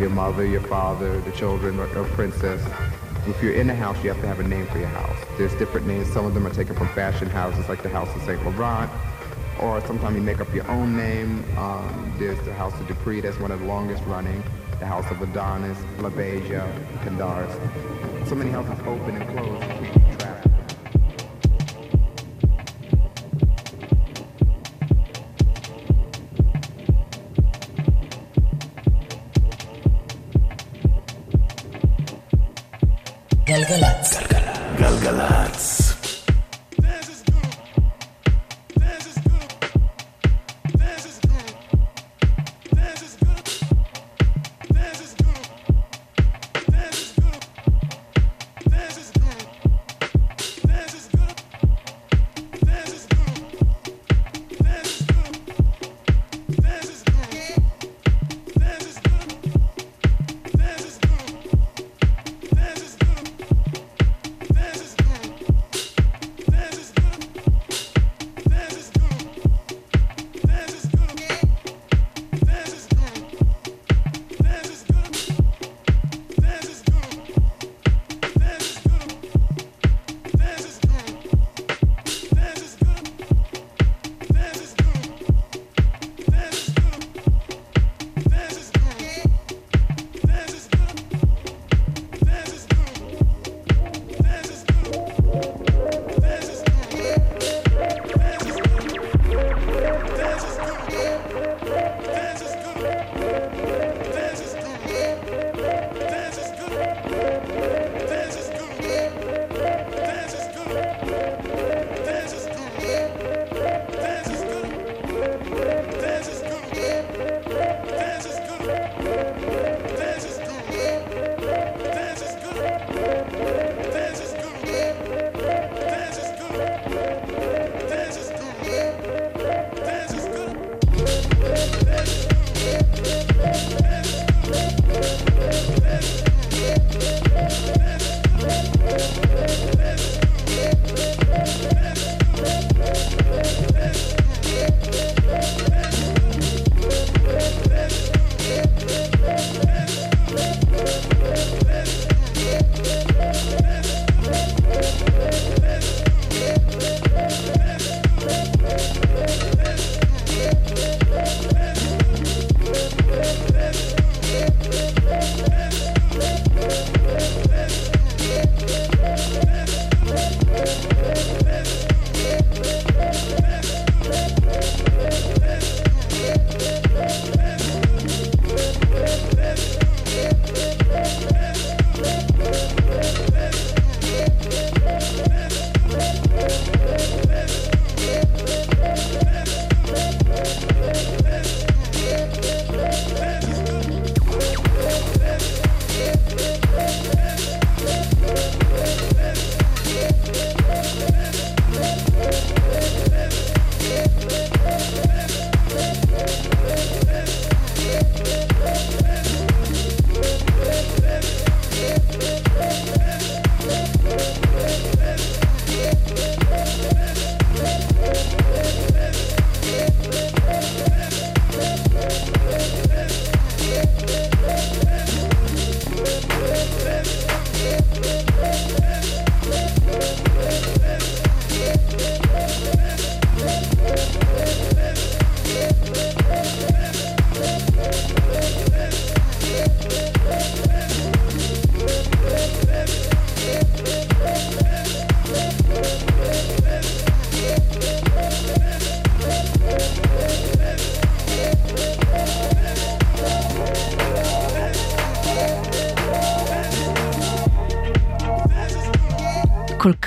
Your 0.00 0.10
mother, 0.10 0.44
your 0.44 0.60
father, 0.60 1.20
the 1.20 1.32
children, 1.32 1.78
or 1.78 1.84
a 1.84 2.04
princess. 2.10 2.64
If 3.26 3.42
you're 3.42 3.52
in 3.52 3.68
a 3.70 3.74
house, 3.74 4.02
you 4.02 4.10
have 4.10 4.20
to 4.20 4.26
have 4.26 4.40
a 4.40 4.46
name 4.46 4.66
for 4.66 4.78
your 4.78 4.88
house. 4.88 5.18
There's 5.36 5.54
different 5.54 5.86
names. 5.86 6.10
Some 6.12 6.24
of 6.24 6.34
them 6.34 6.46
are 6.46 6.52
taken 6.52 6.74
from 6.76 6.88
fashion 6.88 7.28
houses, 7.28 7.68
like 7.68 7.82
the 7.82 7.88
House 7.88 8.14
of 8.14 8.22
Saint 8.22 8.42
Laurent, 8.44 8.90
or 9.60 9.80
sometimes 9.82 10.16
you 10.16 10.22
make 10.22 10.40
up 10.40 10.52
your 10.54 10.68
own 10.70 10.96
name. 10.96 11.44
Um, 11.58 12.14
there's 12.18 12.40
the 12.44 12.54
House 12.54 12.78
of 12.80 12.86
Dupree, 12.86 13.20
that's 13.20 13.38
one 13.38 13.50
of 13.50 13.60
the 13.60 13.66
longest 13.66 14.04
running. 14.04 14.42
The 14.78 14.86
House 14.86 15.10
of 15.10 15.20
Adonis, 15.20 15.76
La 15.98 16.10
Beja, 16.10 16.64
Candaris. 17.02 18.28
So 18.28 18.34
many 18.34 18.50
houses 18.50 18.78
open 18.86 19.16
and 19.16 19.28
close. 19.36 19.77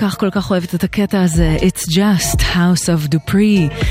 כל 0.01 0.09
כך 0.09 0.19
כל 0.19 0.29
כך 0.31 0.51
אוהבת 0.51 0.75
את 0.75 0.83
הקטע 0.83 1.21
הזה, 1.21 1.57
It's 1.59 1.89
Just 1.89 2.39
House 2.39 2.85
of 2.85 3.15
Dupree. 3.15 3.85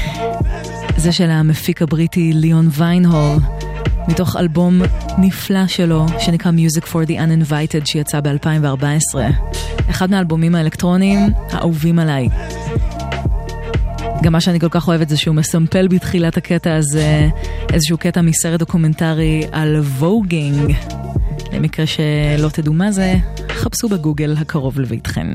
זה 0.97 1.13
של 1.13 1.31
המפיק 1.31 1.83
הבריטי 1.83 2.33
ליאון 2.35 2.69
ויינהול, 2.71 3.39
מתוך 4.09 4.37
אלבום 4.37 4.83
נפלא 5.19 5.67
שלו, 5.67 6.07
שנקרא 6.19 6.53
Music 6.53 6.85
for 6.85 7.09
the 7.09 7.11
Uninvited, 7.11 7.85
שיצא 7.85 8.21
ב-2014. 8.21 9.19
אחד 9.91 10.11
מהאלבומים 10.11 10.55
האלקטרוניים 10.55 11.21
האהובים 11.51 11.99
עליי. 11.99 12.29
גם 14.23 14.33
מה 14.33 14.41
שאני 14.41 14.61
כל 14.61 14.69
כך 14.71 14.89
אוהבת 14.89 15.09
זה 15.09 15.17
שהוא 15.17 15.35
מסמפל 15.35 15.89
בתחילת 15.89 16.37
הקטע 16.37 16.77
הזה 16.77 17.29
איזשהו 17.73 17.99
קטע 17.99 18.21
מסרט 18.21 18.59
דוקומנטרי 18.59 19.43
על 19.53 19.77
voguing. 19.81 20.75
למקרה 21.53 21.87
שלא 21.87 22.49
תדעו 22.53 22.75
מה 22.75 22.93
זה, 22.93 23.15
חפשו 23.49 23.89
בגוגל 23.89 24.37
הקרוב 24.39 24.81
לביתכם. 24.81 25.33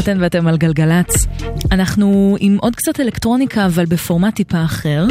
אתן 0.00 0.18
ואתם 0.20 0.46
על 0.46 0.56
גלגלצ. 0.56 1.26
אנחנו 1.72 2.36
עם 2.40 2.58
עוד 2.60 2.76
קצת 2.76 3.00
אלקטרוניקה, 3.00 3.66
אבל 3.66 3.86
בפורמט 3.86 4.34
טיפה 4.34 4.64
אחר. 4.64 5.06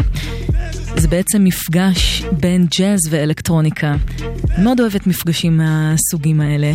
זה 0.98 1.08
בעצם 1.08 1.44
מפגש 1.44 2.24
בין 2.40 2.68
ג'אז 2.80 3.00
ואלקטרוניקה. 3.10 3.96
מאוד 4.58 4.80
אוהבת 4.80 5.08
מפגשים 5.08 5.58
מהסוגים 5.58 6.42
האלה. 6.42 6.72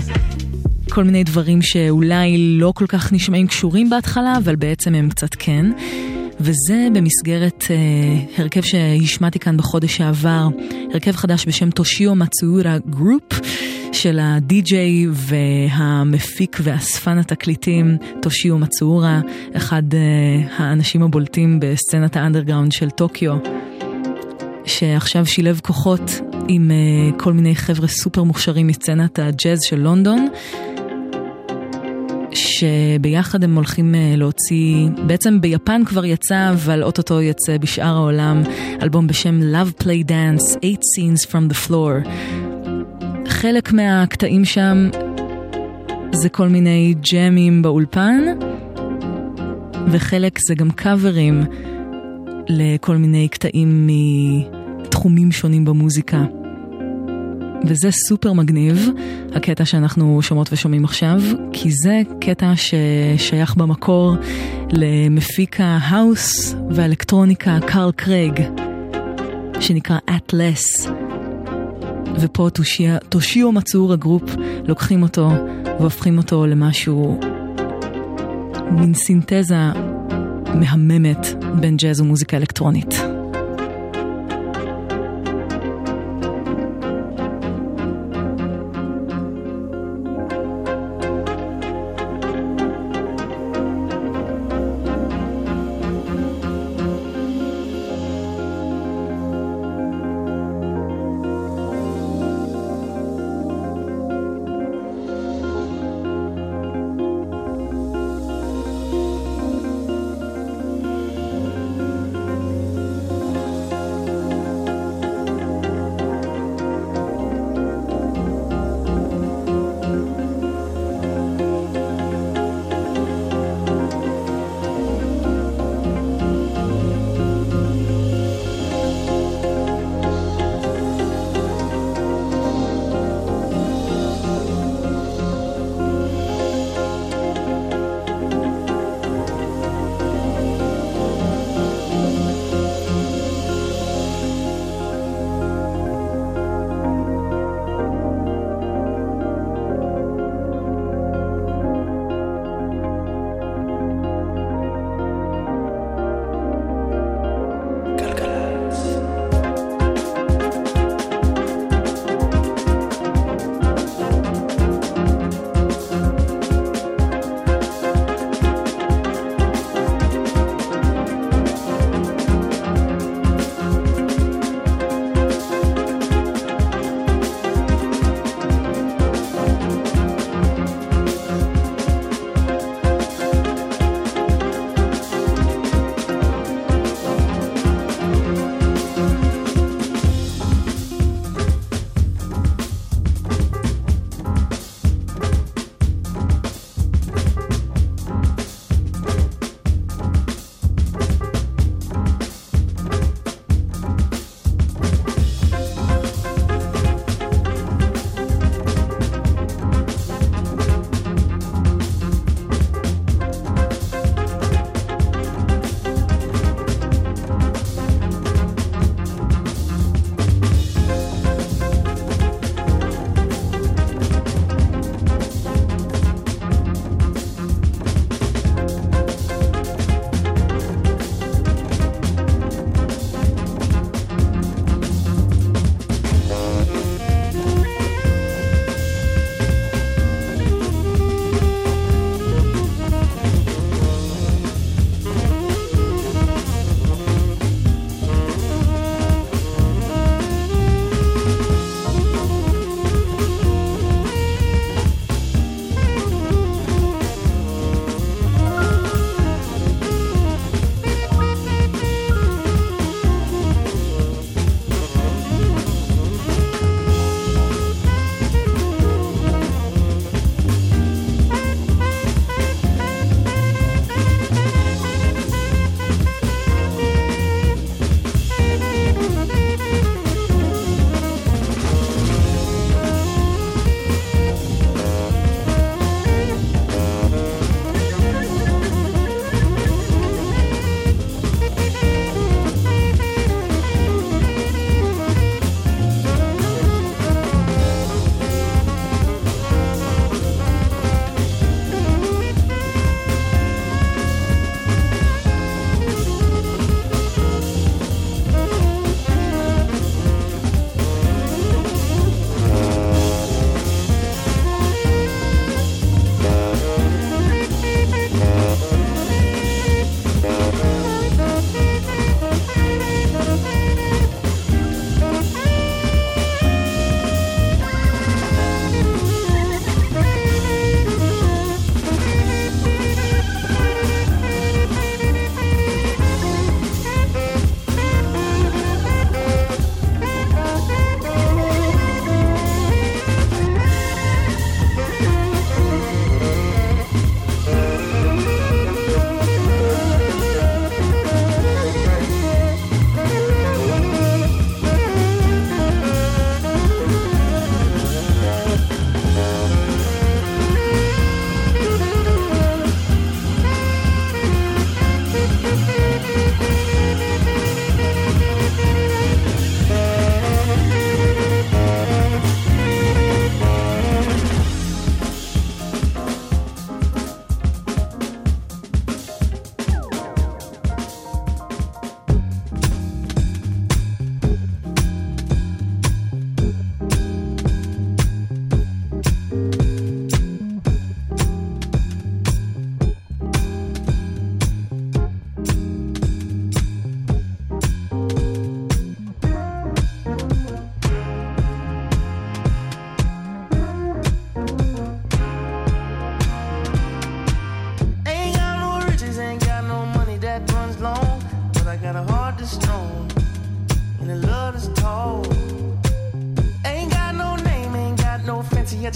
כל 0.90 1.04
מיני 1.04 1.24
דברים 1.24 1.62
שאולי 1.62 2.38
לא 2.38 2.72
כל 2.76 2.86
כך 2.86 3.12
נשמעים 3.12 3.46
קשורים 3.46 3.90
בהתחלה, 3.90 4.36
אבל 4.36 4.56
בעצם 4.56 4.94
הם 4.94 5.08
קצת 5.10 5.30
כן. 5.38 5.66
וזה 6.40 6.88
במסגרת 6.92 7.64
אה, 7.70 8.42
הרכב 8.42 8.60
שהשמעתי 8.62 9.38
כאן 9.38 9.56
בחודש 9.56 9.96
שעבר, 9.96 10.48
הרכב 10.92 11.12
חדש 11.12 11.46
בשם 11.46 11.70
טושיו 11.70 12.14
מצאורה 12.14 12.78
Group. 12.90 13.40
של 13.94 14.18
הדי-ג'יי 14.22 15.06
והמפיק 15.10 16.58
ואספן 16.62 17.18
התקליטים 17.18 17.96
טושיו 18.22 18.58
מצאורה, 18.58 19.20
אחד 19.56 19.82
אה, 19.92 19.96
האנשים 20.56 21.02
הבולטים 21.02 21.60
בסצנת 21.60 22.16
האנדרגראונד 22.16 22.72
של 22.72 22.90
טוקיו, 22.90 23.36
שעכשיו 24.64 25.26
שילב 25.26 25.60
כוחות 25.64 26.20
עם 26.48 26.70
אה, 26.70 27.22
כל 27.22 27.32
מיני 27.32 27.56
חבר'ה 27.56 27.88
סופר 27.88 28.22
מוכשרים 28.22 28.66
מסצנת 28.66 29.18
הג'אז 29.18 29.62
של 29.62 29.80
לונדון. 29.80 30.28
שביחד 32.32 33.44
הם 33.44 33.54
הולכים 33.54 33.94
uh, 33.94 34.16
להוציא, 34.16 34.88
בעצם 35.06 35.40
ביפן 35.40 35.84
כבר 35.84 36.04
יצא, 36.04 36.50
אבל 36.50 36.82
אוטוטו 36.82 37.22
יצא 37.22 37.58
בשאר 37.58 37.96
העולם, 37.96 38.42
אלבום 38.82 39.06
בשם 39.06 39.40
Love 39.40 39.82
Play 39.82 40.08
Dance, 40.08 40.58
8 40.62 40.62
Scenes 40.62 41.30
from 41.30 41.52
the 41.52 41.68
Floor. 41.68 42.53
חלק 43.44 43.72
מהקטעים 43.72 44.44
שם 44.44 44.88
זה 46.12 46.28
כל 46.28 46.48
מיני 46.48 46.94
ג'מים 47.12 47.62
באולפן, 47.62 48.22
וחלק 49.86 50.38
זה 50.48 50.54
גם 50.54 50.70
קאברים 50.70 51.44
לכל 52.48 52.96
מיני 52.96 53.28
קטעים 53.28 53.88
מתחומים 54.80 55.32
שונים 55.32 55.64
במוזיקה. 55.64 56.24
וזה 57.66 57.90
סופר 57.90 58.32
מגניב, 58.32 58.88
הקטע 59.34 59.64
שאנחנו 59.64 60.22
שומעות 60.22 60.52
ושומעים 60.52 60.84
עכשיו, 60.84 61.20
כי 61.52 61.70
זה 61.70 62.02
קטע 62.20 62.52
ששייך 62.56 63.54
במקור 63.54 64.14
למפיק 64.72 65.60
ההאוס 65.60 66.54
והאלקטרוניקה 66.70 67.58
קארל 67.66 67.92
קרייג, 67.92 68.40
שנקרא 69.60 69.98
At 70.10 70.41
Les. 70.41 71.03
ופה 72.20 72.48
תושיע, 72.52 72.98
תושיו 72.98 73.52
מצאורה 73.52 73.92
Group, 73.92 74.22
לוקחים 74.68 75.02
אותו 75.02 75.30
והופכים 75.80 76.18
אותו 76.18 76.46
למשהו, 76.46 77.20
מין 78.70 78.94
סינתזה 78.94 79.56
מהממת 80.54 81.26
בין 81.60 81.76
ג'אז 81.76 82.00
ומוזיקה 82.00 82.36
אלקטרונית. 82.36 83.13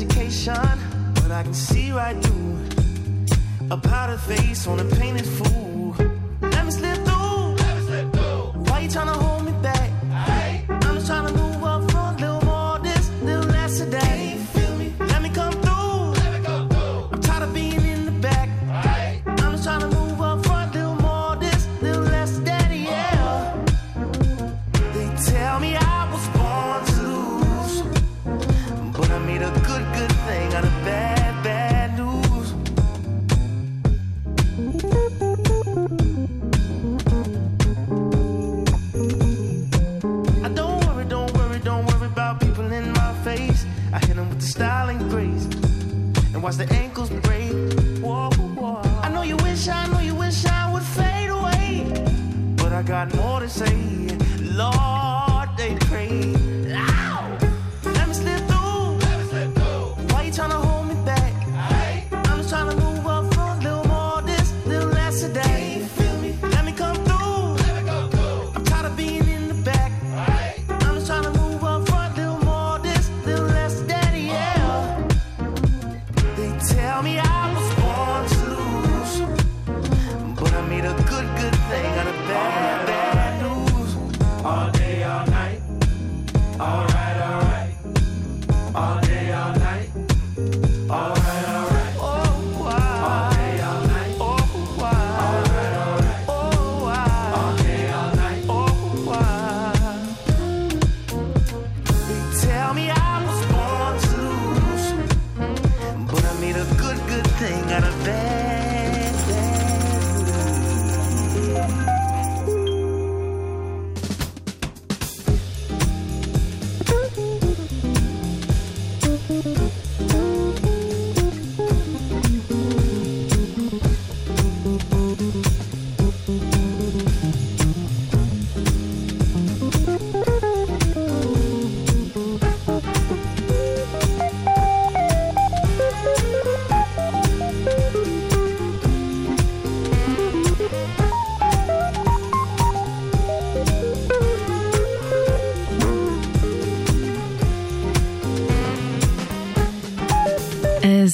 Education, 0.01 0.55
but 1.15 1.33
I 1.33 1.43
can 1.43 1.55
see 1.55 1.91
right 1.91 2.17
through 2.23 2.59
a 3.71 3.77
powdered 3.77 4.21
face 4.21 4.67
on 4.69 4.79
a 4.79 4.85
painted 4.85 5.27
fool. 5.27 5.97
Let 6.41 6.65
me 6.65 6.71
slip 6.71 7.05
through. 7.05 7.57
Why 8.69 8.81
you 8.81 8.89
tryna 8.89 9.17
hold 9.17 9.28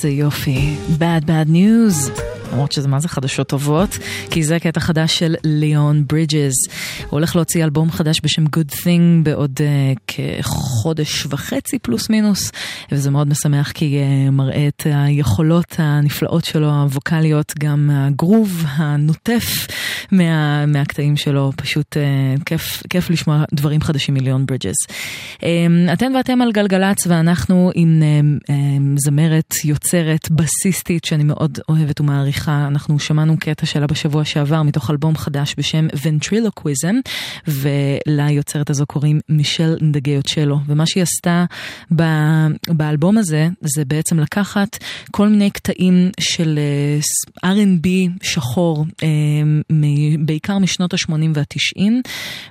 איזה 0.05 0.17
יופי. 0.17 0.77
Bad 0.99 1.25
bad 1.25 1.49
news. 1.49 2.21
למרות 2.53 2.73
שזה 2.73 2.89
מה 2.89 3.01
זה 3.01 3.09
חדשות 3.09 3.49
טובות, 3.49 3.99
כי 4.31 4.45
זה 4.45 4.59
קטע 4.59 4.81
חדש 4.81 5.19
של 5.19 5.35
ליאון 5.45 6.05
ברידג'ס. 6.07 6.55
הוא 7.01 7.11
הולך 7.11 7.37
להוציא 7.37 7.65
אלבום 7.65 7.91
חדש 7.91 8.21
בשם 8.23 8.45
Good 8.47 8.75
Thing 8.75 9.23
בעוד 9.23 9.53
uh, 9.57 10.04
כחודש 10.17 11.27
וחצי 11.31 11.79
פלוס 11.79 12.11
מינוס, 12.11 12.53
וזה 12.93 13.11
מאוד 13.11 13.29
משמח 13.29 13.73
כי 13.73 14.01
uh, 14.01 14.31
מראה 14.31 14.69
את 14.69 14.83
היכולות 14.85 15.75
הנפלאות 15.79 16.45
שלו, 16.45 16.71
הווקאליות, 16.71 17.53
גם 17.59 17.91
הגרוב 17.93 18.65
הנוטף 18.69 19.67
מה, 20.13 20.67
מהקטעים 20.67 21.17
שלו, 21.17 21.53
פשוט 21.57 21.97
uh, 21.97 22.45
כיף, 22.45 22.83
כיף 22.91 23.11
לשמוע 23.11 23.45
דברים 23.55 23.81
חדשים 23.81 24.15
מליאון 24.15 24.47
ברידג'ס. 24.47 24.77
Um, 25.39 25.93
אתן 25.93 26.13
ואתם 26.17 26.43
על 26.43 26.53
גלגלצ 26.53 27.07
ואנחנו 27.07 27.71
עם 27.75 28.03
um, 28.03 28.51
um, 28.51 28.53
זמרת, 29.05 29.55
יוצרת, 29.65 30.31
בסיסטית 30.31 31.05
שאני 31.05 31.25
מאוד 31.25 31.59
אוהבת 31.69 32.01
ומעריכה. 32.01 32.67
אנחנו 32.67 32.99
שמענו 32.99 33.37
קטע 33.39 33.67
שלה 33.67 33.87
בשבוע 33.87 34.25
שעבר 34.25 34.63
מתוך 34.63 34.91
אלבום 34.91 35.17
חדש 35.17 35.55
בשם 35.59 35.87
Ventriloquism, 35.89 36.95
וליוצרת 37.47 38.71
הזו 38.71 38.87
קוראים 38.87 39.21
מישל 39.29 39.77
נדגיוצ'לו, 40.05 40.59
ומה 40.67 40.87
שהיא 40.87 41.03
עשתה 41.03 41.45
באלבום 42.69 43.19
הזה, 43.19 43.49
זה 43.61 43.85
בעצם 43.85 44.19
לקחת 44.21 44.79
כל 45.11 45.29
מיני 45.29 45.51
קטעים 45.51 46.11
של 46.21 46.59
uh, 47.43 47.47
R&B 47.47 47.89
שחור, 48.23 48.87
מ, 49.73 50.27
בעיקר 50.27 50.59
משנות 50.59 50.95
ה-80 50.95 51.11
וה-90, 51.35 51.83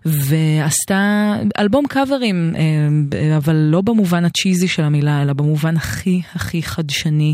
ועשתה 0.06 1.34
אלבום 1.60 1.88
קאברים, 1.88 2.54
uh, 2.56 3.38
אבל 3.38 3.56
לא 3.56 3.82
במובן 3.82 4.26
הצ'יזי 4.26 4.68
של 4.68 4.84
המילה, 4.84 5.22
אלא 5.22 5.34
במובן 5.34 5.78
הכי 5.78 6.22
הכי 6.36 6.64
חדשני 6.64 7.34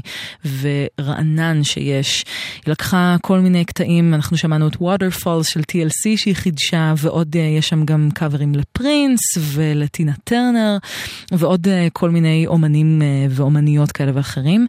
ורענן 0.62 1.64
שיש. 1.64 2.26
היא 2.66 2.72
לקחה 2.72 3.16
כל 3.22 3.40
מיני 3.40 3.66
קטעים, 3.66 4.14
אנחנו 4.14 4.38
שמענו 4.38 4.68
את 4.68 4.76
Waterfalls 4.76 5.44
של 5.44 5.60
TLC 5.60 6.18
שהיא 6.18 6.36
חידשה, 6.36 6.94
ועוד 6.98 7.36
יש 7.36 7.70
שם 7.70 7.86
גם 7.86 8.10
קאברים 8.14 8.56
לפרינס 8.56 9.20
ולטינה 9.38 10.09
טרנר, 10.24 10.78
ועוד 11.32 11.68
uh, 11.68 11.70
כל 11.94 12.10
מיני 12.10 12.48
אומנים 12.48 13.02
uh, 13.02 13.06
ואומניות 13.30 13.92
כאלה 13.92 14.12
ואחרים. 14.16 14.68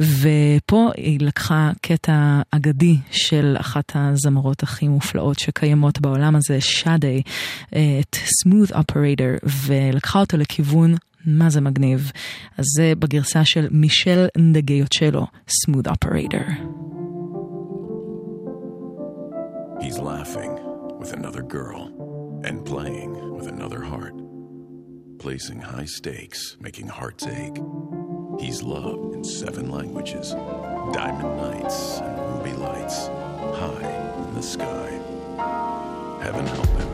ופה 0.00 0.90
היא 0.96 1.20
לקחה 1.20 1.70
קטע 1.82 2.40
אגדי 2.50 2.96
של 3.10 3.56
אחת 3.60 3.92
הזמרות 3.94 4.62
הכי 4.62 4.88
מופלאות 4.88 5.38
שקיימות 5.38 6.00
בעולם 6.00 6.36
הזה, 6.36 6.60
שאדי, 6.60 7.22
uh, 7.64 7.76
את 8.00 8.16
Smooth 8.16 8.72
Operator, 8.72 9.48
ולקחה 9.66 10.20
אותו 10.20 10.36
לכיוון 10.36 10.94
מה 11.26 11.50
זה 11.50 11.60
מגניב. 11.60 12.12
אז 12.58 12.64
זה 12.76 12.92
בגרסה 12.98 13.44
של 13.44 13.68
מישל 13.70 14.26
נדגיוצ'לו, 14.38 15.26
Smooth 15.48 15.88
Operator. 15.88 16.46
He's 19.82 19.98
laughing 19.98 20.52
with 21.00 21.12
another 21.12 21.42
girl 21.42 21.82
and 22.44 22.64
playing 22.64 23.12
with 23.36 23.46
another 23.48 23.82
heart, 23.82 24.14
placing 25.22 25.60
high 25.60 25.84
stakes, 25.84 26.56
making 26.58 26.88
hearts 26.88 27.24
ache. 27.28 27.56
He's 28.40 28.60
loved 28.60 29.14
in 29.14 29.22
seven 29.22 29.70
languages, 29.70 30.32
diamond 30.92 31.36
nights 31.36 32.00
and 32.00 32.18
ruby 32.18 32.56
lights, 32.56 33.06
high 33.06 34.24
in 34.26 34.34
the 34.34 34.42
sky. 34.42 34.90
Heaven 36.20 36.44
help 36.44 36.66
him 36.66 36.91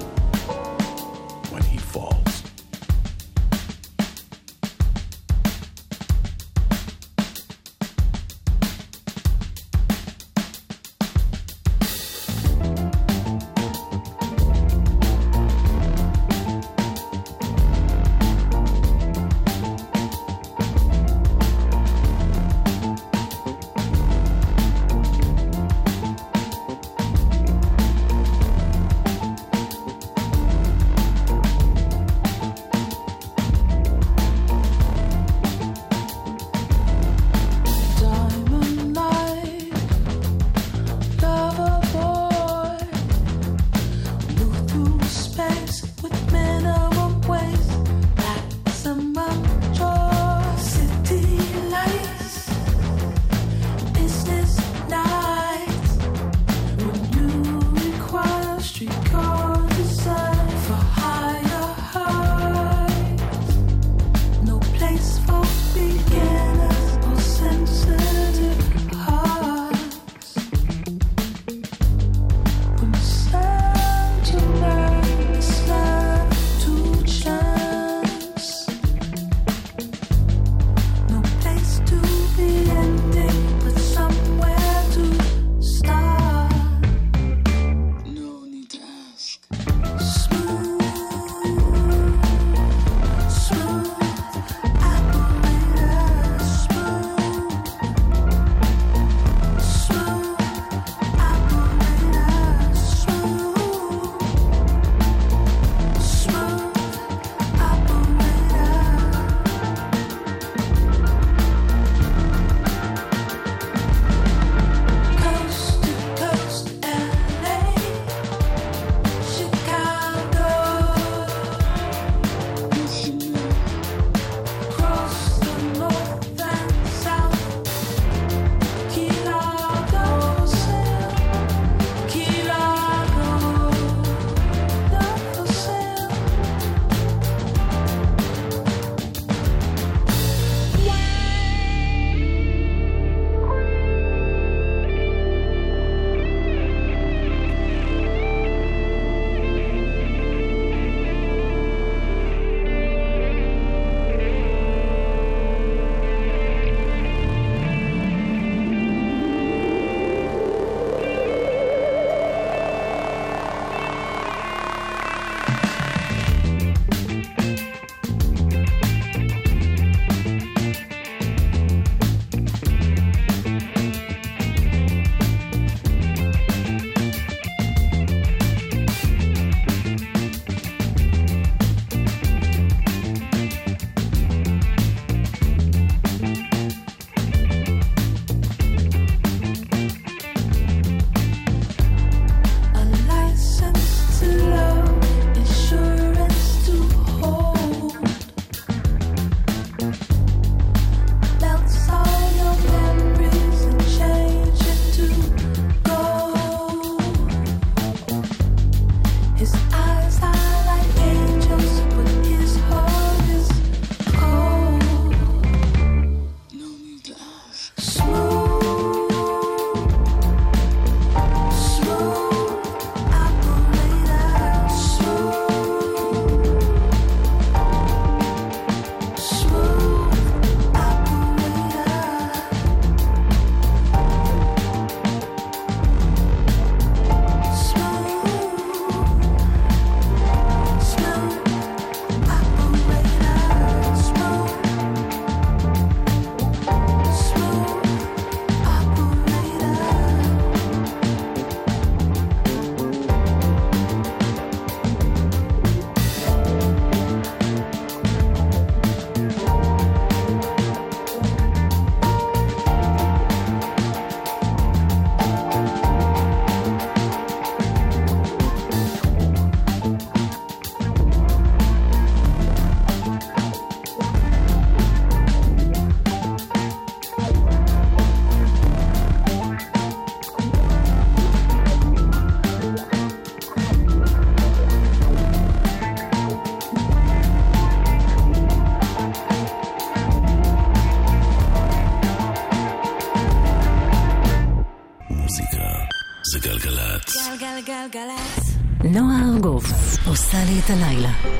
לי 300.49 300.61
את 300.61 300.71
הלילה. 300.71 301.38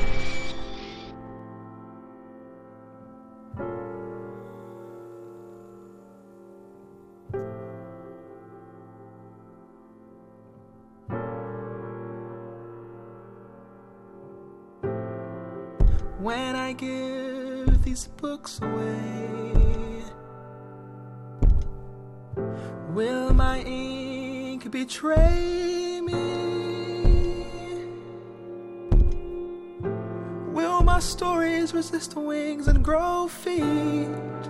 My 30.99 31.03
stories 31.03 31.73
resist 31.73 32.11
the 32.11 32.19
wings 32.19 32.67
and 32.67 32.83
grow 32.83 33.29
feet? 33.29 34.43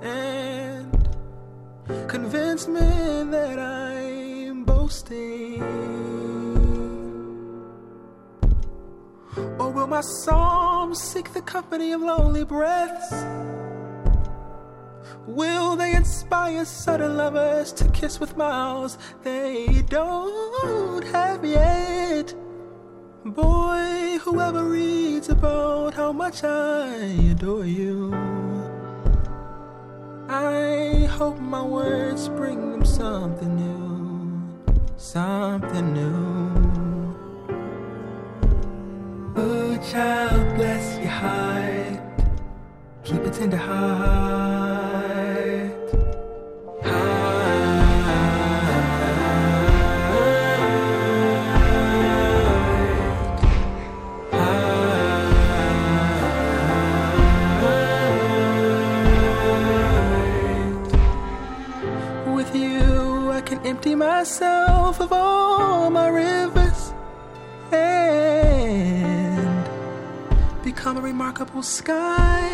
And 0.00 1.18
convince 2.06 2.68
men 2.68 3.32
that 3.32 3.58
I'm 3.58 4.62
boasting? 4.62 5.60
Or 9.58 9.70
will 9.72 9.88
my 9.88 10.02
psalms 10.02 11.02
seek 11.02 11.32
the 11.32 11.42
company 11.42 11.90
of 11.94 12.00
lonely 12.00 12.44
breaths? 12.44 13.12
Will 15.26 15.74
they 15.74 15.96
inspire 15.96 16.64
sudden 16.64 17.16
lovers 17.16 17.72
to 17.72 17.88
kiss 17.88 18.20
with 18.20 18.36
mouths 18.36 18.98
they 19.24 19.82
don't 19.88 21.04
have 21.06 21.44
yet? 21.44 22.36
Boy, 23.24 23.69
whoever 24.30 24.62
reads 24.62 25.28
about 25.28 25.92
how 25.92 26.12
much 26.12 26.44
I 26.44 26.94
adore 27.32 27.66
you, 27.66 28.14
I 30.28 31.08
hope 31.10 31.40
my 31.40 31.62
words 31.62 32.28
bring 32.28 32.70
them 32.70 32.84
something 32.84 33.56
new, 33.56 34.76
something 34.96 35.92
new. 35.92 37.16
Oh, 39.34 39.76
child, 39.90 40.56
bless 40.56 40.96
your 40.98 41.08
heart. 41.08 42.00
Keep 43.02 43.22
a 43.26 43.30
tender 43.30 43.56
heart. 43.56 45.09
Empty 63.80 63.94
myself 63.94 65.00
of 65.00 65.10
all 65.10 65.88
my 65.88 66.06
rivers 66.08 66.92
and 67.72 69.64
become 70.62 70.98
a 70.98 71.00
remarkable 71.00 71.62
sky. 71.62 72.46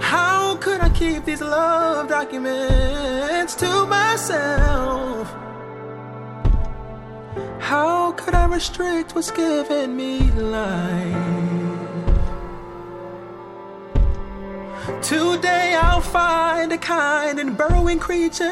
How 0.00 0.56
could 0.56 0.80
I 0.80 0.88
keep 0.88 1.24
these 1.24 1.40
love 1.40 2.08
documents 2.08 3.54
to 3.62 3.86
myself? 3.86 5.32
How 7.60 8.10
could 8.16 8.34
I 8.34 8.46
restrict 8.46 9.14
what's 9.14 9.30
given 9.30 9.96
me 9.96 10.18
life? 10.32 11.51
Today 15.02 15.76
I'll 15.82 16.00
find 16.00 16.72
a 16.72 16.78
kind 16.78 17.40
and 17.40 17.56
burrowing 17.56 17.98
creature 17.98 18.48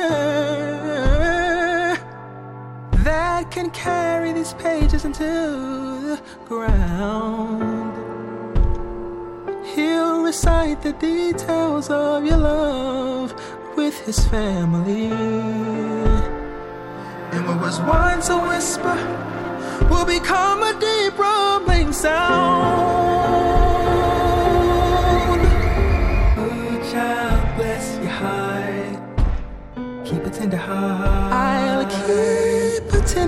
that 3.04 3.50
can 3.52 3.70
carry 3.70 4.32
these 4.32 4.52
pages 4.54 5.04
into 5.04 5.22
the 5.22 6.20
ground. 6.46 7.94
He'll 9.76 10.22
recite 10.22 10.82
the 10.82 10.92
details 10.94 11.88
of 11.88 12.24
your 12.24 12.38
love 12.38 13.32
with 13.76 14.04
his 14.04 14.18
family. 14.26 15.06
And 17.30 17.46
what 17.46 17.60
was 17.60 17.80
once 17.82 18.28
a 18.28 18.36
whisper 18.36 18.98
will 19.88 20.04
become 20.04 20.64
a 20.64 20.72
deep 20.80 21.16
rumbling 21.16 21.92
sound. 21.92 22.99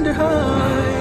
Tender 0.03 0.13
heart. 0.15 0.92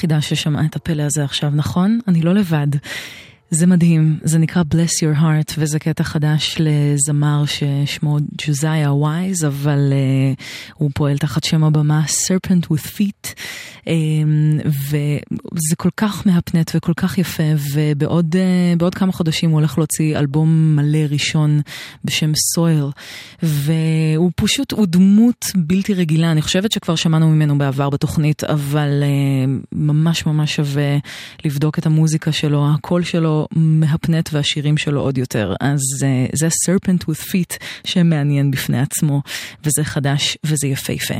היחידה 0.00 0.20
ששמעה 0.20 0.64
את 0.64 0.76
הפלא 0.76 1.02
הזה 1.02 1.24
עכשיו, 1.24 1.50
נכון? 1.54 2.00
אני 2.08 2.22
לא 2.22 2.34
לבד. 2.34 2.66
זה 3.50 3.66
מדהים, 3.66 4.18
זה 4.22 4.38
נקרא 4.38 4.62
Bless 4.74 5.02
Your 5.02 5.20
Heart, 5.20 5.54
וזה 5.58 5.78
קטע 5.78 6.04
חדש 6.04 6.56
לזמר 6.58 7.44
ששמו 7.46 8.16
ג'וזאיה 8.46 8.92
ווייז, 8.92 9.44
אבל 9.44 9.92
uh, 9.92 10.40
הוא 10.74 10.90
פועל 10.94 11.18
תחת 11.18 11.44
שם 11.44 11.64
הבמה 11.64 12.02
Serpent 12.06 12.66
with 12.72 12.86
Feet, 12.86 13.34
um, 13.80 13.88
וזה 14.66 15.76
כל 15.76 15.88
כך 15.96 16.26
מהפנט 16.26 16.70
וכל 16.74 16.92
כך 16.96 17.18
יפה, 17.18 17.42
ובעוד 17.74 18.36
uh, 18.82 18.98
כמה 18.98 19.12
חודשים 19.12 19.50
הוא 19.50 19.58
הולך 19.58 19.78
להוציא 19.78 20.18
אלבום 20.18 20.76
מלא 20.76 21.06
ראשון 21.10 21.60
בשם 22.04 22.32
Soil, 22.32 22.92
והוא 23.42 24.30
פשוט, 24.36 24.72
הוא 24.72 24.86
דמות 24.86 25.44
בלתי 25.54 25.94
רגילה, 25.94 26.32
אני 26.32 26.42
חושבת 26.42 26.72
שכבר 26.72 26.96
שמענו 26.96 27.28
ממנו 27.28 27.58
בעבר 27.58 27.90
בתוכנית, 27.90 28.44
אבל 28.44 29.02
uh, 29.02 29.66
ממש 29.72 30.26
ממש 30.26 30.56
שווה 30.56 30.98
לבדוק 31.44 31.78
את 31.78 31.86
המוזיקה 31.86 32.32
שלו, 32.32 32.66
הקול 32.74 33.02
שלו 33.02 33.39
מהפנט 33.52 34.30
והשירים 34.32 34.76
שלו 34.76 35.00
עוד 35.00 35.18
יותר. 35.18 35.54
אז 35.60 35.80
uh, 35.80 36.36
זה 36.36 36.48
Serpent 36.48 37.02
with 37.02 37.22
Feet 37.22 37.56
שמעניין 37.84 38.50
בפני 38.50 38.80
עצמו, 38.80 39.22
וזה 39.64 39.84
חדש 39.84 40.38
וזה 40.44 40.66
יפהפה. 40.66 41.14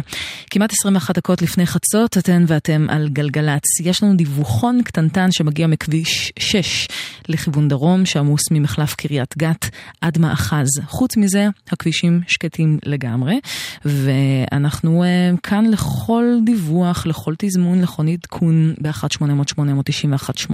כמעט 0.51 0.73
21 0.73 1.19
דקות 1.19 1.43
לפני 1.43 1.67
חצות, 1.67 2.19
אתן 2.19 2.45
ואתם 2.47 2.87
על 2.89 3.09
גלגלצ. 3.09 3.81
יש 3.81 4.03
לנו 4.03 4.17
דיווחון 4.17 4.83
קטנטן 4.83 5.33
שמגיע 5.33 5.67
מכביש 5.67 6.33
6 6.39 6.89
לכיוון 7.29 7.69
דרום, 7.69 8.07
שעמוס 8.07 8.43
ממחלף 8.51 8.95
קריית 8.95 9.39
גת 9.39 9.71
עד 10.01 10.19
מאחז. 10.19 10.69
חוץ 10.87 11.17
מזה, 11.17 11.49
הכבישים 11.71 12.21
שקטים 12.27 12.79
לגמרי, 12.85 13.41
ואנחנו 13.85 15.05
uh, 15.05 15.41
כאן 15.43 15.65
לכל 15.71 16.25
דיווח, 16.45 17.07
לכל 17.07 17.35
תזמון, 17.39 17.81
לכל 17.81 18.09
עדכון 18.09 18.75
ב-1-800-891-8, 18.83 20.53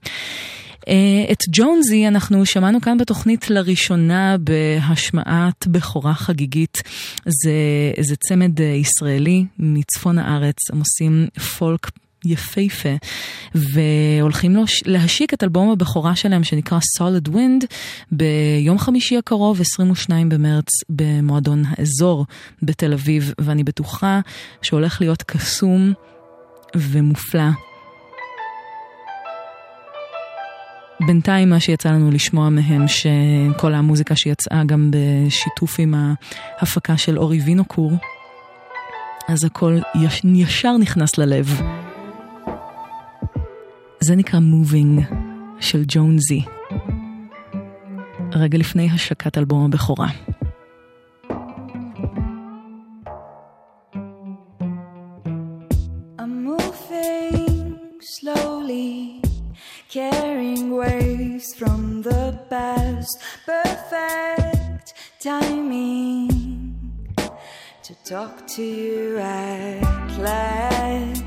אה, 0.87 1.31
את 1.31 1.37
ג'ונזי 1.51 2.07
אנחנו 2.07 2.45
שמענו 2.45 2.81
כאן 2.81 2.97
בתוכנית 2.97 3.49
לראשונה 3.49 4.35
בהשמעת 4.39 5.67
בכורה 5.67 6.13
חגיגית. 6.13 6.77
זה, 7.25 7.51
זה 7.99 8.15
צמד 8.15 8.59
ישראלי 8.59 9.45
מצפון 9.59 10.19
הארץ, 10.19 10.57
הם 10.71 10.79
עושים 10.79 11.27
פולק 11.57 11.87
יפהפה, 12.25 12.89
והולכים 13.55 14.55
להש- 14.55 14.83
להשיק 14.85 15.33
את 15.33 15.43
אלבום 15.43 15.71
הבכורה 15.71 16.15
שלהם 16.15 16.43
שנקרא 16.43 16.79
Solid 16.99 17.29
Wind 17.29 17.65
ביום 18.11 18.79
חמישי 18.79 19.17
הקרוב, 19.17 19.61
22 19.61 20.29
במרץ, 20.29 20.67
במועדון 20.89 21.63
האזור 21.69 22.25
בתל 22.63 22.93
אביב, 22.93 23.33
ואני 23.41 23.63
בטוחה 23.63 24.19
שהולך 24.61 25.01
להיות 25.01 25.23
קסום 25.23 25.93
ומופלא. 26.75 27.43
בינתיים 31.07 31.49
מה 31.49 31.59
שיצא 31.59 31.89
לנו 31.89 32.11
לשמוע 32.11 32.49
מהם, 32.49 32.85
שכל 32.87 33.73
המוזיקה 33.73 34.15
שיצאה 34.15 34.63
גם 34.65 34.91
בשיתוף 34.91 35.79
עם 35.79 35.93
ההפקה 36.59 36.97
של 36.97 37.17
אורי 37.19 37.39
וינוקור, 37.39 37.91
אז 39.27 39.43
הכל 39.43 39.77
יש, 40.01 40.21
ישר 40.35 40.77
נכנס 40.77 41.17
ללב. 41.17 41.61
זה 43.99 44.15
נקרא 44.15 44.39
Moving 44.39 45.15
של 45.59 45.83
ג'ונזי. 45.87 46.41
רגע 48.33 48.57
לפני 48.57 48.89
השקת 48.91 49.37
אלבום 49.37 49.65
הבכורה. 49.65 50.07
Timing 65.19 66.29
to 67.85 67.93
talk 68.11 68.35
to 68.55 68.63
you 68.63 69.17
at 69.17 70.11
last. 70.25 71.26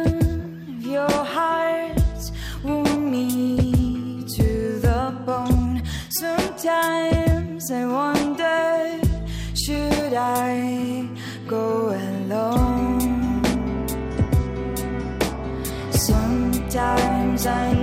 times 17.41 17.80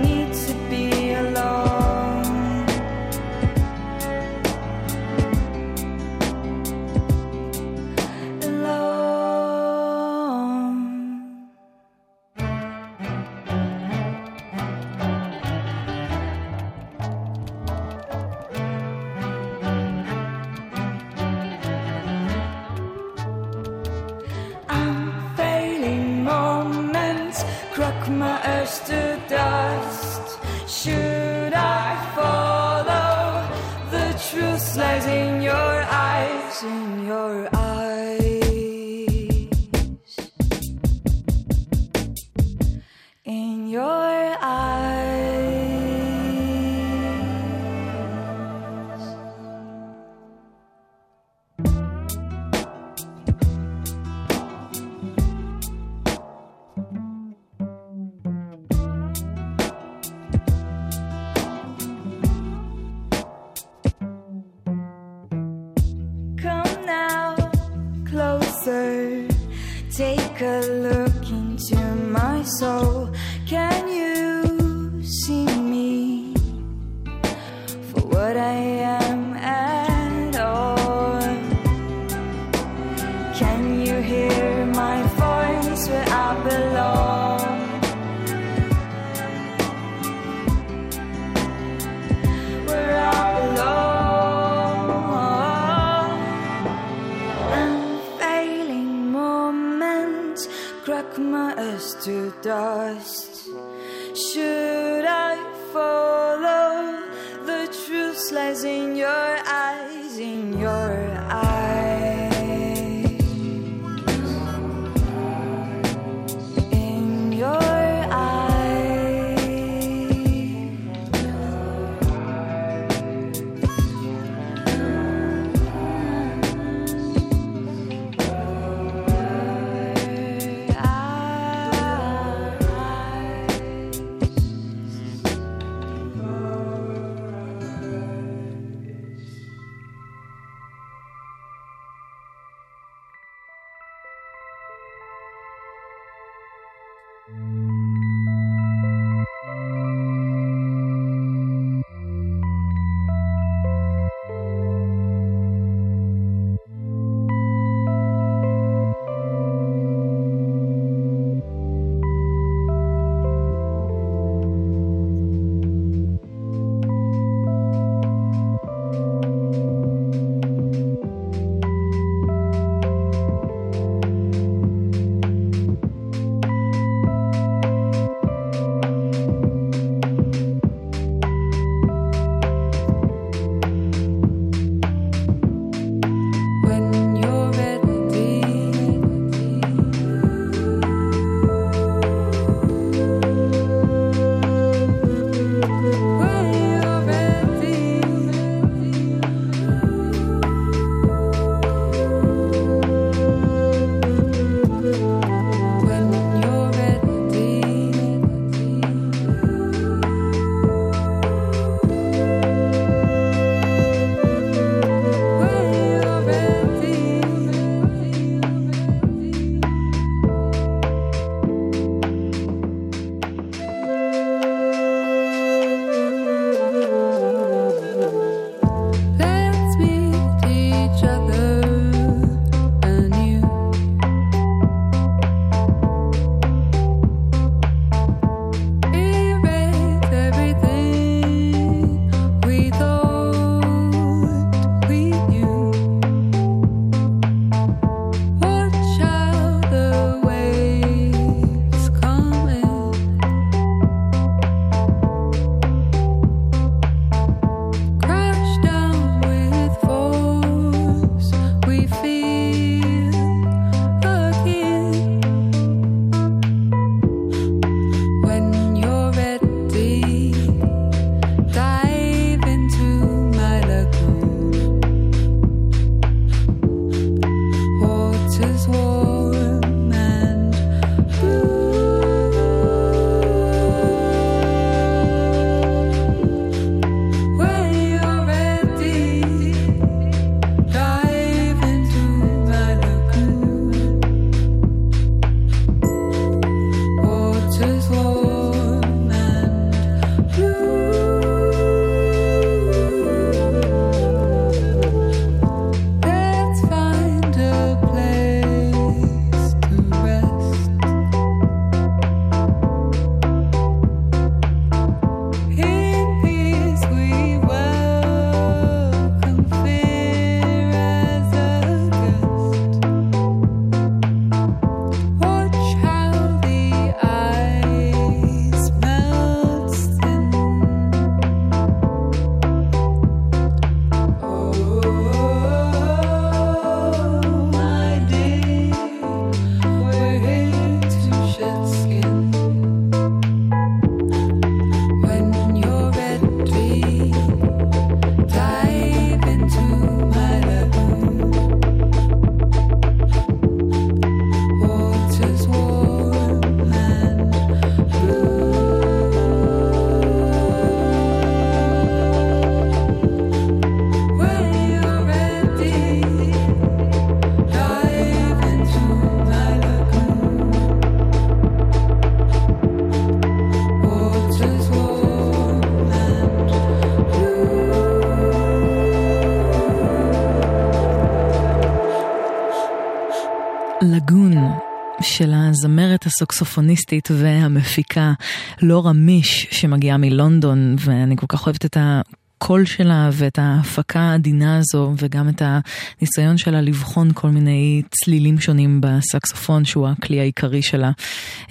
של 385.19 385.33
הזמרת 385.33 386.05
הסוקסופוניסטית 386.05 387.09
והמפיקה 387.11 388.13
לורה 388.61 388.93
מיש 388.93 389.47
שמגיעה 389.51 389.97
מלונדון 389.97 390.75
ואני 390.79 391.17
כל 391.17 391.25
כך 391.29 391.45
אוהבת 391.45 391.65
את 391.65 391.77
הקול 391.79 392.65
שלה 392.65 393.09
ואת 393.13 393.39
ההפקה 393.39 393.99
העדינה 393.99 394.57
הזו 394.57 394.93
וגם 394.97 395.29
את 395.29 395.41
הניסיון 395.45 396.37
שלה 396.37 396.61
לבחון 396.61 397.11
כל 397.13 397.29
מיני 397.29 397.81
צלילים 397.91 398.39
שונים 398.39 398.81
בסקסופון 398.81 399.65
שהוא 399.65 399.87
הכלי 399.87 400.19
העיקרי 400.19 400.61
שלה. 400.61 400.91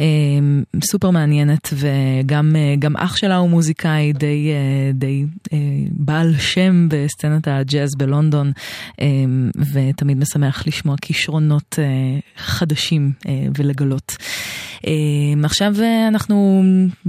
אה, 0.01 0.07
סופר 0.85 1.11
מעניינת 1.11 1.69
וגם 1.75 2.57
אה, 2.57 3.05
אח 3.05 3.17
שלה 3.17 3.37
הוא 3.37 3.51
מוזיקאי 3.51 4.13
די, 4.13 4.51
אה, 4.53 4.93
די 4.95 5.25
בעל 5.91 6.35
שם 6.39 6.89
בסצנת 6.91 7.49
הג'אז 7.49 7.91
בלונדון 7.97 8.53
ותמיד 9.73 10.19
משמח 10.19 10.67
לשמוע 10.67 10.97
כישרונות 11.01 11.79
חדשים 12.37 13.13
ולגלות. 13.59 14.17
עכשיו 15.45 15.75
אנחנו 16.09 16.63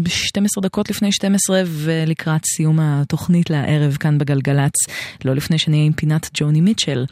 12 0.08 0.62
דקות 0.62 0.90
לפני 0.90 1.12
12 1.12 1.62
ולקראת 1.66 2.46
סיום 2.46 2.80
התוכנית 2.80 3.52
הערב 3.52 3.98
כאן 4.00 4.18
בגלגלצ, 4.18 4.74
לא 5.26 5.36
לפני 5.36 5.58
שנהיה 5.58 5.86
עם 5.86 5.94
פינת 5.94 6.30
ג'וני 6.34 6.62
מיטשל. 6.62 7.06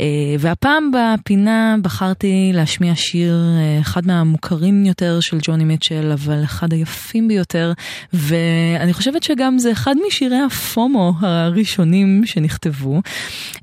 אה, 0.00 0.06
והפעם 0.38 0.90
בפינה 0.90 1.76
בחרתי 1.82 2.50
להשמיע 2.54 2.92
שיר, 2.96 3.34
אה, 3.58 3.80
אחד 3.80 4.06
מהמוכרים 4.06 4.84
יותר 4.84 5.20
של 5.20 5.38
ג'וני 5.42 5.64
מיטשל, 5.64 6.12
אבל 6.12 6.44
אחד 6.44 6.72
היפים 6.72 7.28
ביותר, 7.28 7.72
ואני 8.12 8.92
חושבת 8.92 9.22
שגם 9.22 9.58
זה 9.58 9.72
אחד 9.72 9.94
משירי 10.06 10.38
הפומו 10.46 11.12
הראשונים 11.20 12.22
שנכתבו. 12.26 13.00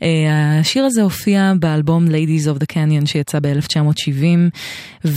אה, 0.03 0.59
השיר 0.59 0.85
הזה 0.85 1.01
הופיע 1.01 1.53
באלבום 1.59 2.07
Ladies 2.07 2.45
of 2.45 2.63
the 2.63 2.73
Canyon 2.73 3.05
שיצא 3.05 3.39
ב-1970, 3.41 4.57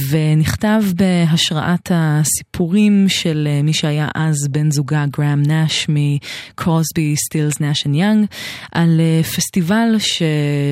ונכתב 0.08 0.82
בהשראת 0.94 1.90
הסיפורים 1.94 3.08
של 3.08 3.48
מי 3.62 3.72
שהיה 3.72 4.08
אז 4.14 4.48
בן 4.50 4.70
זוגה 4.70 5.04
גראם 5.06 5.42
נאש 5.42 5.86
מקרוסבי 5.88 7.16
סטילס 7.16 7.60
נאשן 7.60 7.94
יאנג, 7.94 8.26
על 8.72 9.00
אה, 9.00 9.22
פסטיבל 9.22 9.94
ש... 9.98 10.22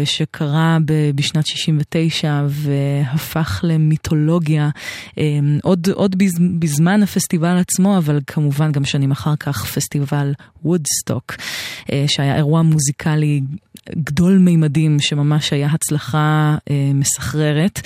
שקרה. 0.04 0.78
בשנת 1.14 1.46
69 1.46 2.42
והפך 2.48 3.60
למיתולוגיה 3.62 4.70
אה, 5.18 5.24
עוד, 5.62 5.88
עוד 5.94 6.16
בזמן 6.58 7.02
הפסטיבל 7.02 7.56
עצמו, 7.58 7.98
אבל 7.98 8.20
כמובן 8.26 8.72
גם 8.72 8.84
שנים 8.84 9.10
אחר 9.10 9.36
כך 9.36 9.64
פסטיבל 9.64 10.32
וודסטוק, 10.64 11.34
אה, 11.92 12.04
שהיה 12.08 12.36
אירוע 12.36 12.62
מוזיקלי 12.62 13.40
גדול 13.96 14.38
מימדים 14.38 14.96
שממש 15.00 15.52
היה 15.52 15.68
הצלחה 15.72 16.56
מסחררת. 16.94 17.80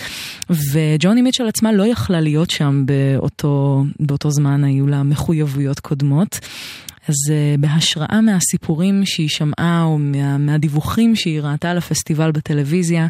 וג'וני 0.51 1.23
מיטשל 1.23 1.47
עצמה 1.47 1.73
לא 1.73 1.87
יכלה 1.87 2.21
להיות 2.21 2.51
שם 2.51 2.85
באותו, 2.87 3.85
באותו 4.01 4.31
זמן, 4.31 4.65
היו 4.65 4.87
לה 4.87 5.03
מחויבויות 5.03 5.81
קודמות. 5.81 6.41
אז 7.09 7.15
uh, 7.29 7.61
בהשראה 7.61 8.21
מהסיפורים 8.21 9.07
שהיא 9.07 9.29
שמעה 9.29 9.83
או 9.83 9.99
מה, 9.99 10.39
מהדיווחים 10.39 11.17
שהיא 11.17 11.41
ראתה 11.41 11.71
על 11.71 11.79
הפסטיבל 11.79 12.31
בטלוויזיה, 12.31 13.07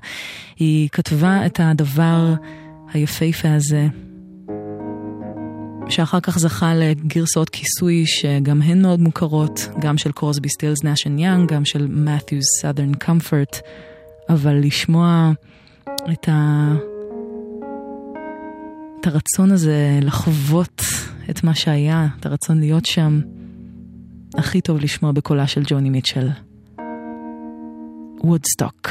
היא 0.56 0.88
כתבה 0.92 1.46
את 1.46 1.60
הדבר 1.62 2.34
היפהפה 2.92 3.54
הזה, 3.54 3.86
שאחר 5.88 6.20
כך 6.20 6.38
זכה 6.38 6.74
לגרסאות 6.74 7.48
כיסוי 7.48 8.06
שגם 8.06 8.62
הן 8.62 8.82
מאוד 8.82 9.00
מוכרות, 9.00 9.68
גם 9.80 9.98
של 9.98 10.12
Crosby, 10.12 10.48
Stills, 10.48 10.84
Nash 10.84 11.04
and 11.04 11.18
Young, 11.18 11.52
גם 11.52 11.64
של 11.64 11.86
Matthews 11.86 12.44
Southern 12.60 12.94
Comfort, 12.94 13.56
אבל 14.28 14.54
לשמוע 14.54 15.32
את, 16.12 16.28
ה... 16.28 16.72
את 19.00 19.06
הרצון 19.06 19.52
הזה 19.52 19.98
לחוות 20.02 20.82
את 21.30 21.44
מה 21.44 21.54
שהיה, 21.54 22.06
את 22.20 22.26
הרצון 22.26 22.60
להיות 22.60 22.86
שם. 22.86 23.20
הכי 24.34 24.60
טוב 24.60 24.80
לשמוע 24.80 25.12
בקולה 25.12 25.46
של 25.46 25.62
ג'וני 25.66 25.90
מיטשל. 25.90 26.28
וודסטוק. 28.24 28.88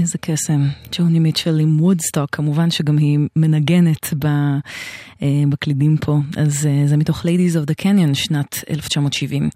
איזה 0.00 0.18
קסם. 0.18 0.68
ג'וני 0.92 1.18
מיטשל 1.18 1.60
עם 1.60 1.80
וודסטוק, 1.80 2.30
כמובן 2.30 2.70
שגם 2.70 2.96
היא 2.96 3.18
מנגנת 3.36 4.14
אה, 4.24 5.28
בקלידים 5.48 5.96
פה. 5.96 6.18
אז 6.36 6.66
אה, 6.66 6.86
זה 6.86 6.96
מתוך 6.96 7.24
Ladies 7.24 7.54
of 7.54 7.70
the 7.70 7.84
Canyon, 7.84 8.14
שנת 8.14 8.64
1970. 8.70 9.50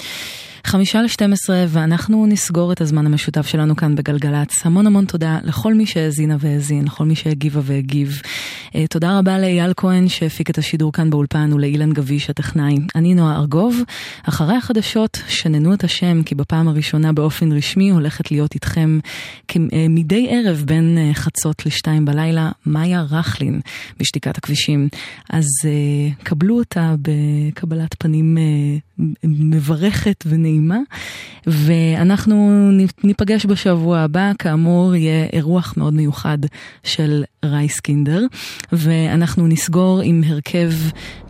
חמישה 0.64 1.02
לשתים 1.02 1.32
עשרה, 1.32 1.64
ואנחנו 1.68 2.26
נסגור 2.26 2.72
את 2.72 2.80
הזמן 2.80 3.06
המשותף 3.06 3.46
שלנו 3.46 3.76
כאן 3.76 3.96
בגלגלצ. 3.96 4.66
המון 4.66 4.86
המון 4.86 5.04
תודה 5.04 5.38
לכל 5.42 5.74
מי 5.74 5.86
שהאזינה 5.86 6.36
והאזין, 6.40 6.84
לכל 6.84 7.04
מי 7.04 7.16
שהגיבה 7.16 7.60
והגיב. 7.64 8.20
אה, 8.74 8.86
תודה 8.86 9.18
רבה 9.18 9.38
לאייל 9.38 9.72
כהן 9.76 10.08
שהפיק 10.08 10.50
את 10.50 10.58
השידור 10.58 10.92
כאן 10.92 11.10
באולפן 11.10 11.52
ולאילן 11.52 11.92
גביש 11.92 12.30
הטכנאי. 12.30 12.74
אני 12.94 13.14
נועה 13.14 13.36
ארגוב. 13.36 13.82
אחרי 14.22 14.56
החדשות, 14.56 15.18
שננו 15.28 15.74
את 15.74 15.84
השם, 15.84 16.22
כי 16.22 16.34
בפעם 16.34 16.68
הראשונה 16.68 17.12
באופן 17.12 17.52
רשמי 17.52 17.90
הולכת 17.90 18.30
להיות 18.30 18.54
איתכם 18.54 18.98
אה, 19.56 19.86
מדי 19.88 20.26
ערב 20.30 20.62
בין 20.66 20.98
אה, 20.98 21.14
חצות 21.14 21.66
לשתיים 21.66 22.04
בלילה, 22.04 22.50
מאיה 22.66 23.02
רכלין 23.10 23.60
בשתיקת 24.00 24.38
הכבישים. 24.38 24.88
אז 25.30 25.46
קבלו 26.22 26.58
אותה 26.58 26.94
בקבלת 27.02 27.94
פנים 27.98 28.38
מברכת 29.24 30.24
ונעימה, 30.26 30.78
ואנחנו 31.46 32.70
ניפגש 33.04 33.46
בשבוע 33.46 33.98
הבא, 33.98 34.32
כאמור 34.38 34.94
יהיה 34.94 35.26
אירוח 35.32 35.74
מאוד 35.76 35.94
מיוחד 35.94 36.38
של 36.82 37.24
רייסקינדר, 37.44 38.20
ואנחנו 38.72 39.46
נסגור 39.46 40.00
עם 40.04 40.22
הרכב 40.26 40.70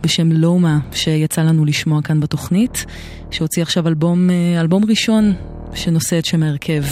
בשם 0.03 0.33
לומה 0.33 0.79
שיצא 0.93 1.43
לנו 1.43 1.65
לשמוע 1.65 2.03
כאן 2.03 2.21
בתוכנית, 2.21 2.85
שהוציא 3.31 3.63
עכשיו 3.63 3.89
אלבום, 3.89 4.31
אה, 4.31 4.61
אלבום 4.61 4.85
ראשון 4.85 5.33
שנושא 5.75 6.19
את 6.19 6.25
שם 6.25 6.43
ההרכב. 6.43 6.85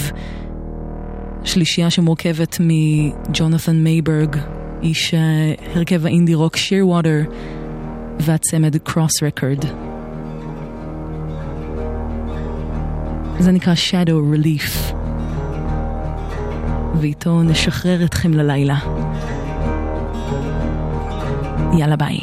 שלישייה 1.44 1.90
שמורכבת 1.90 2.56
מג'ונת'ן 2.60 3.76
מייברג, 3.76 4.36
איש 4.82 5.14
אה, 5.14 5.54
הרכב 5.74 6.06
האינדי 6.06 6.34
רוק 6.34 6.56
Shearwater 6.56 7.20
והצמד 8.20 8.76
Cross 8.76 9.22
Record. 9.22 9.91
זה 13.38 13.52
נקרא 13.52 13.74
Shadow 13.74 14.34
Relief, 14.34 14.94
ואיתו 17.00 17.42
נשחרר 17.42 18.04
אתכם 18.04 18.32
ללילה. 18.32 18.78
יאללה 21.78 21.96
ביי. 21.96 22.18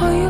Oh, 0.00 0.10
you 0.10 0.28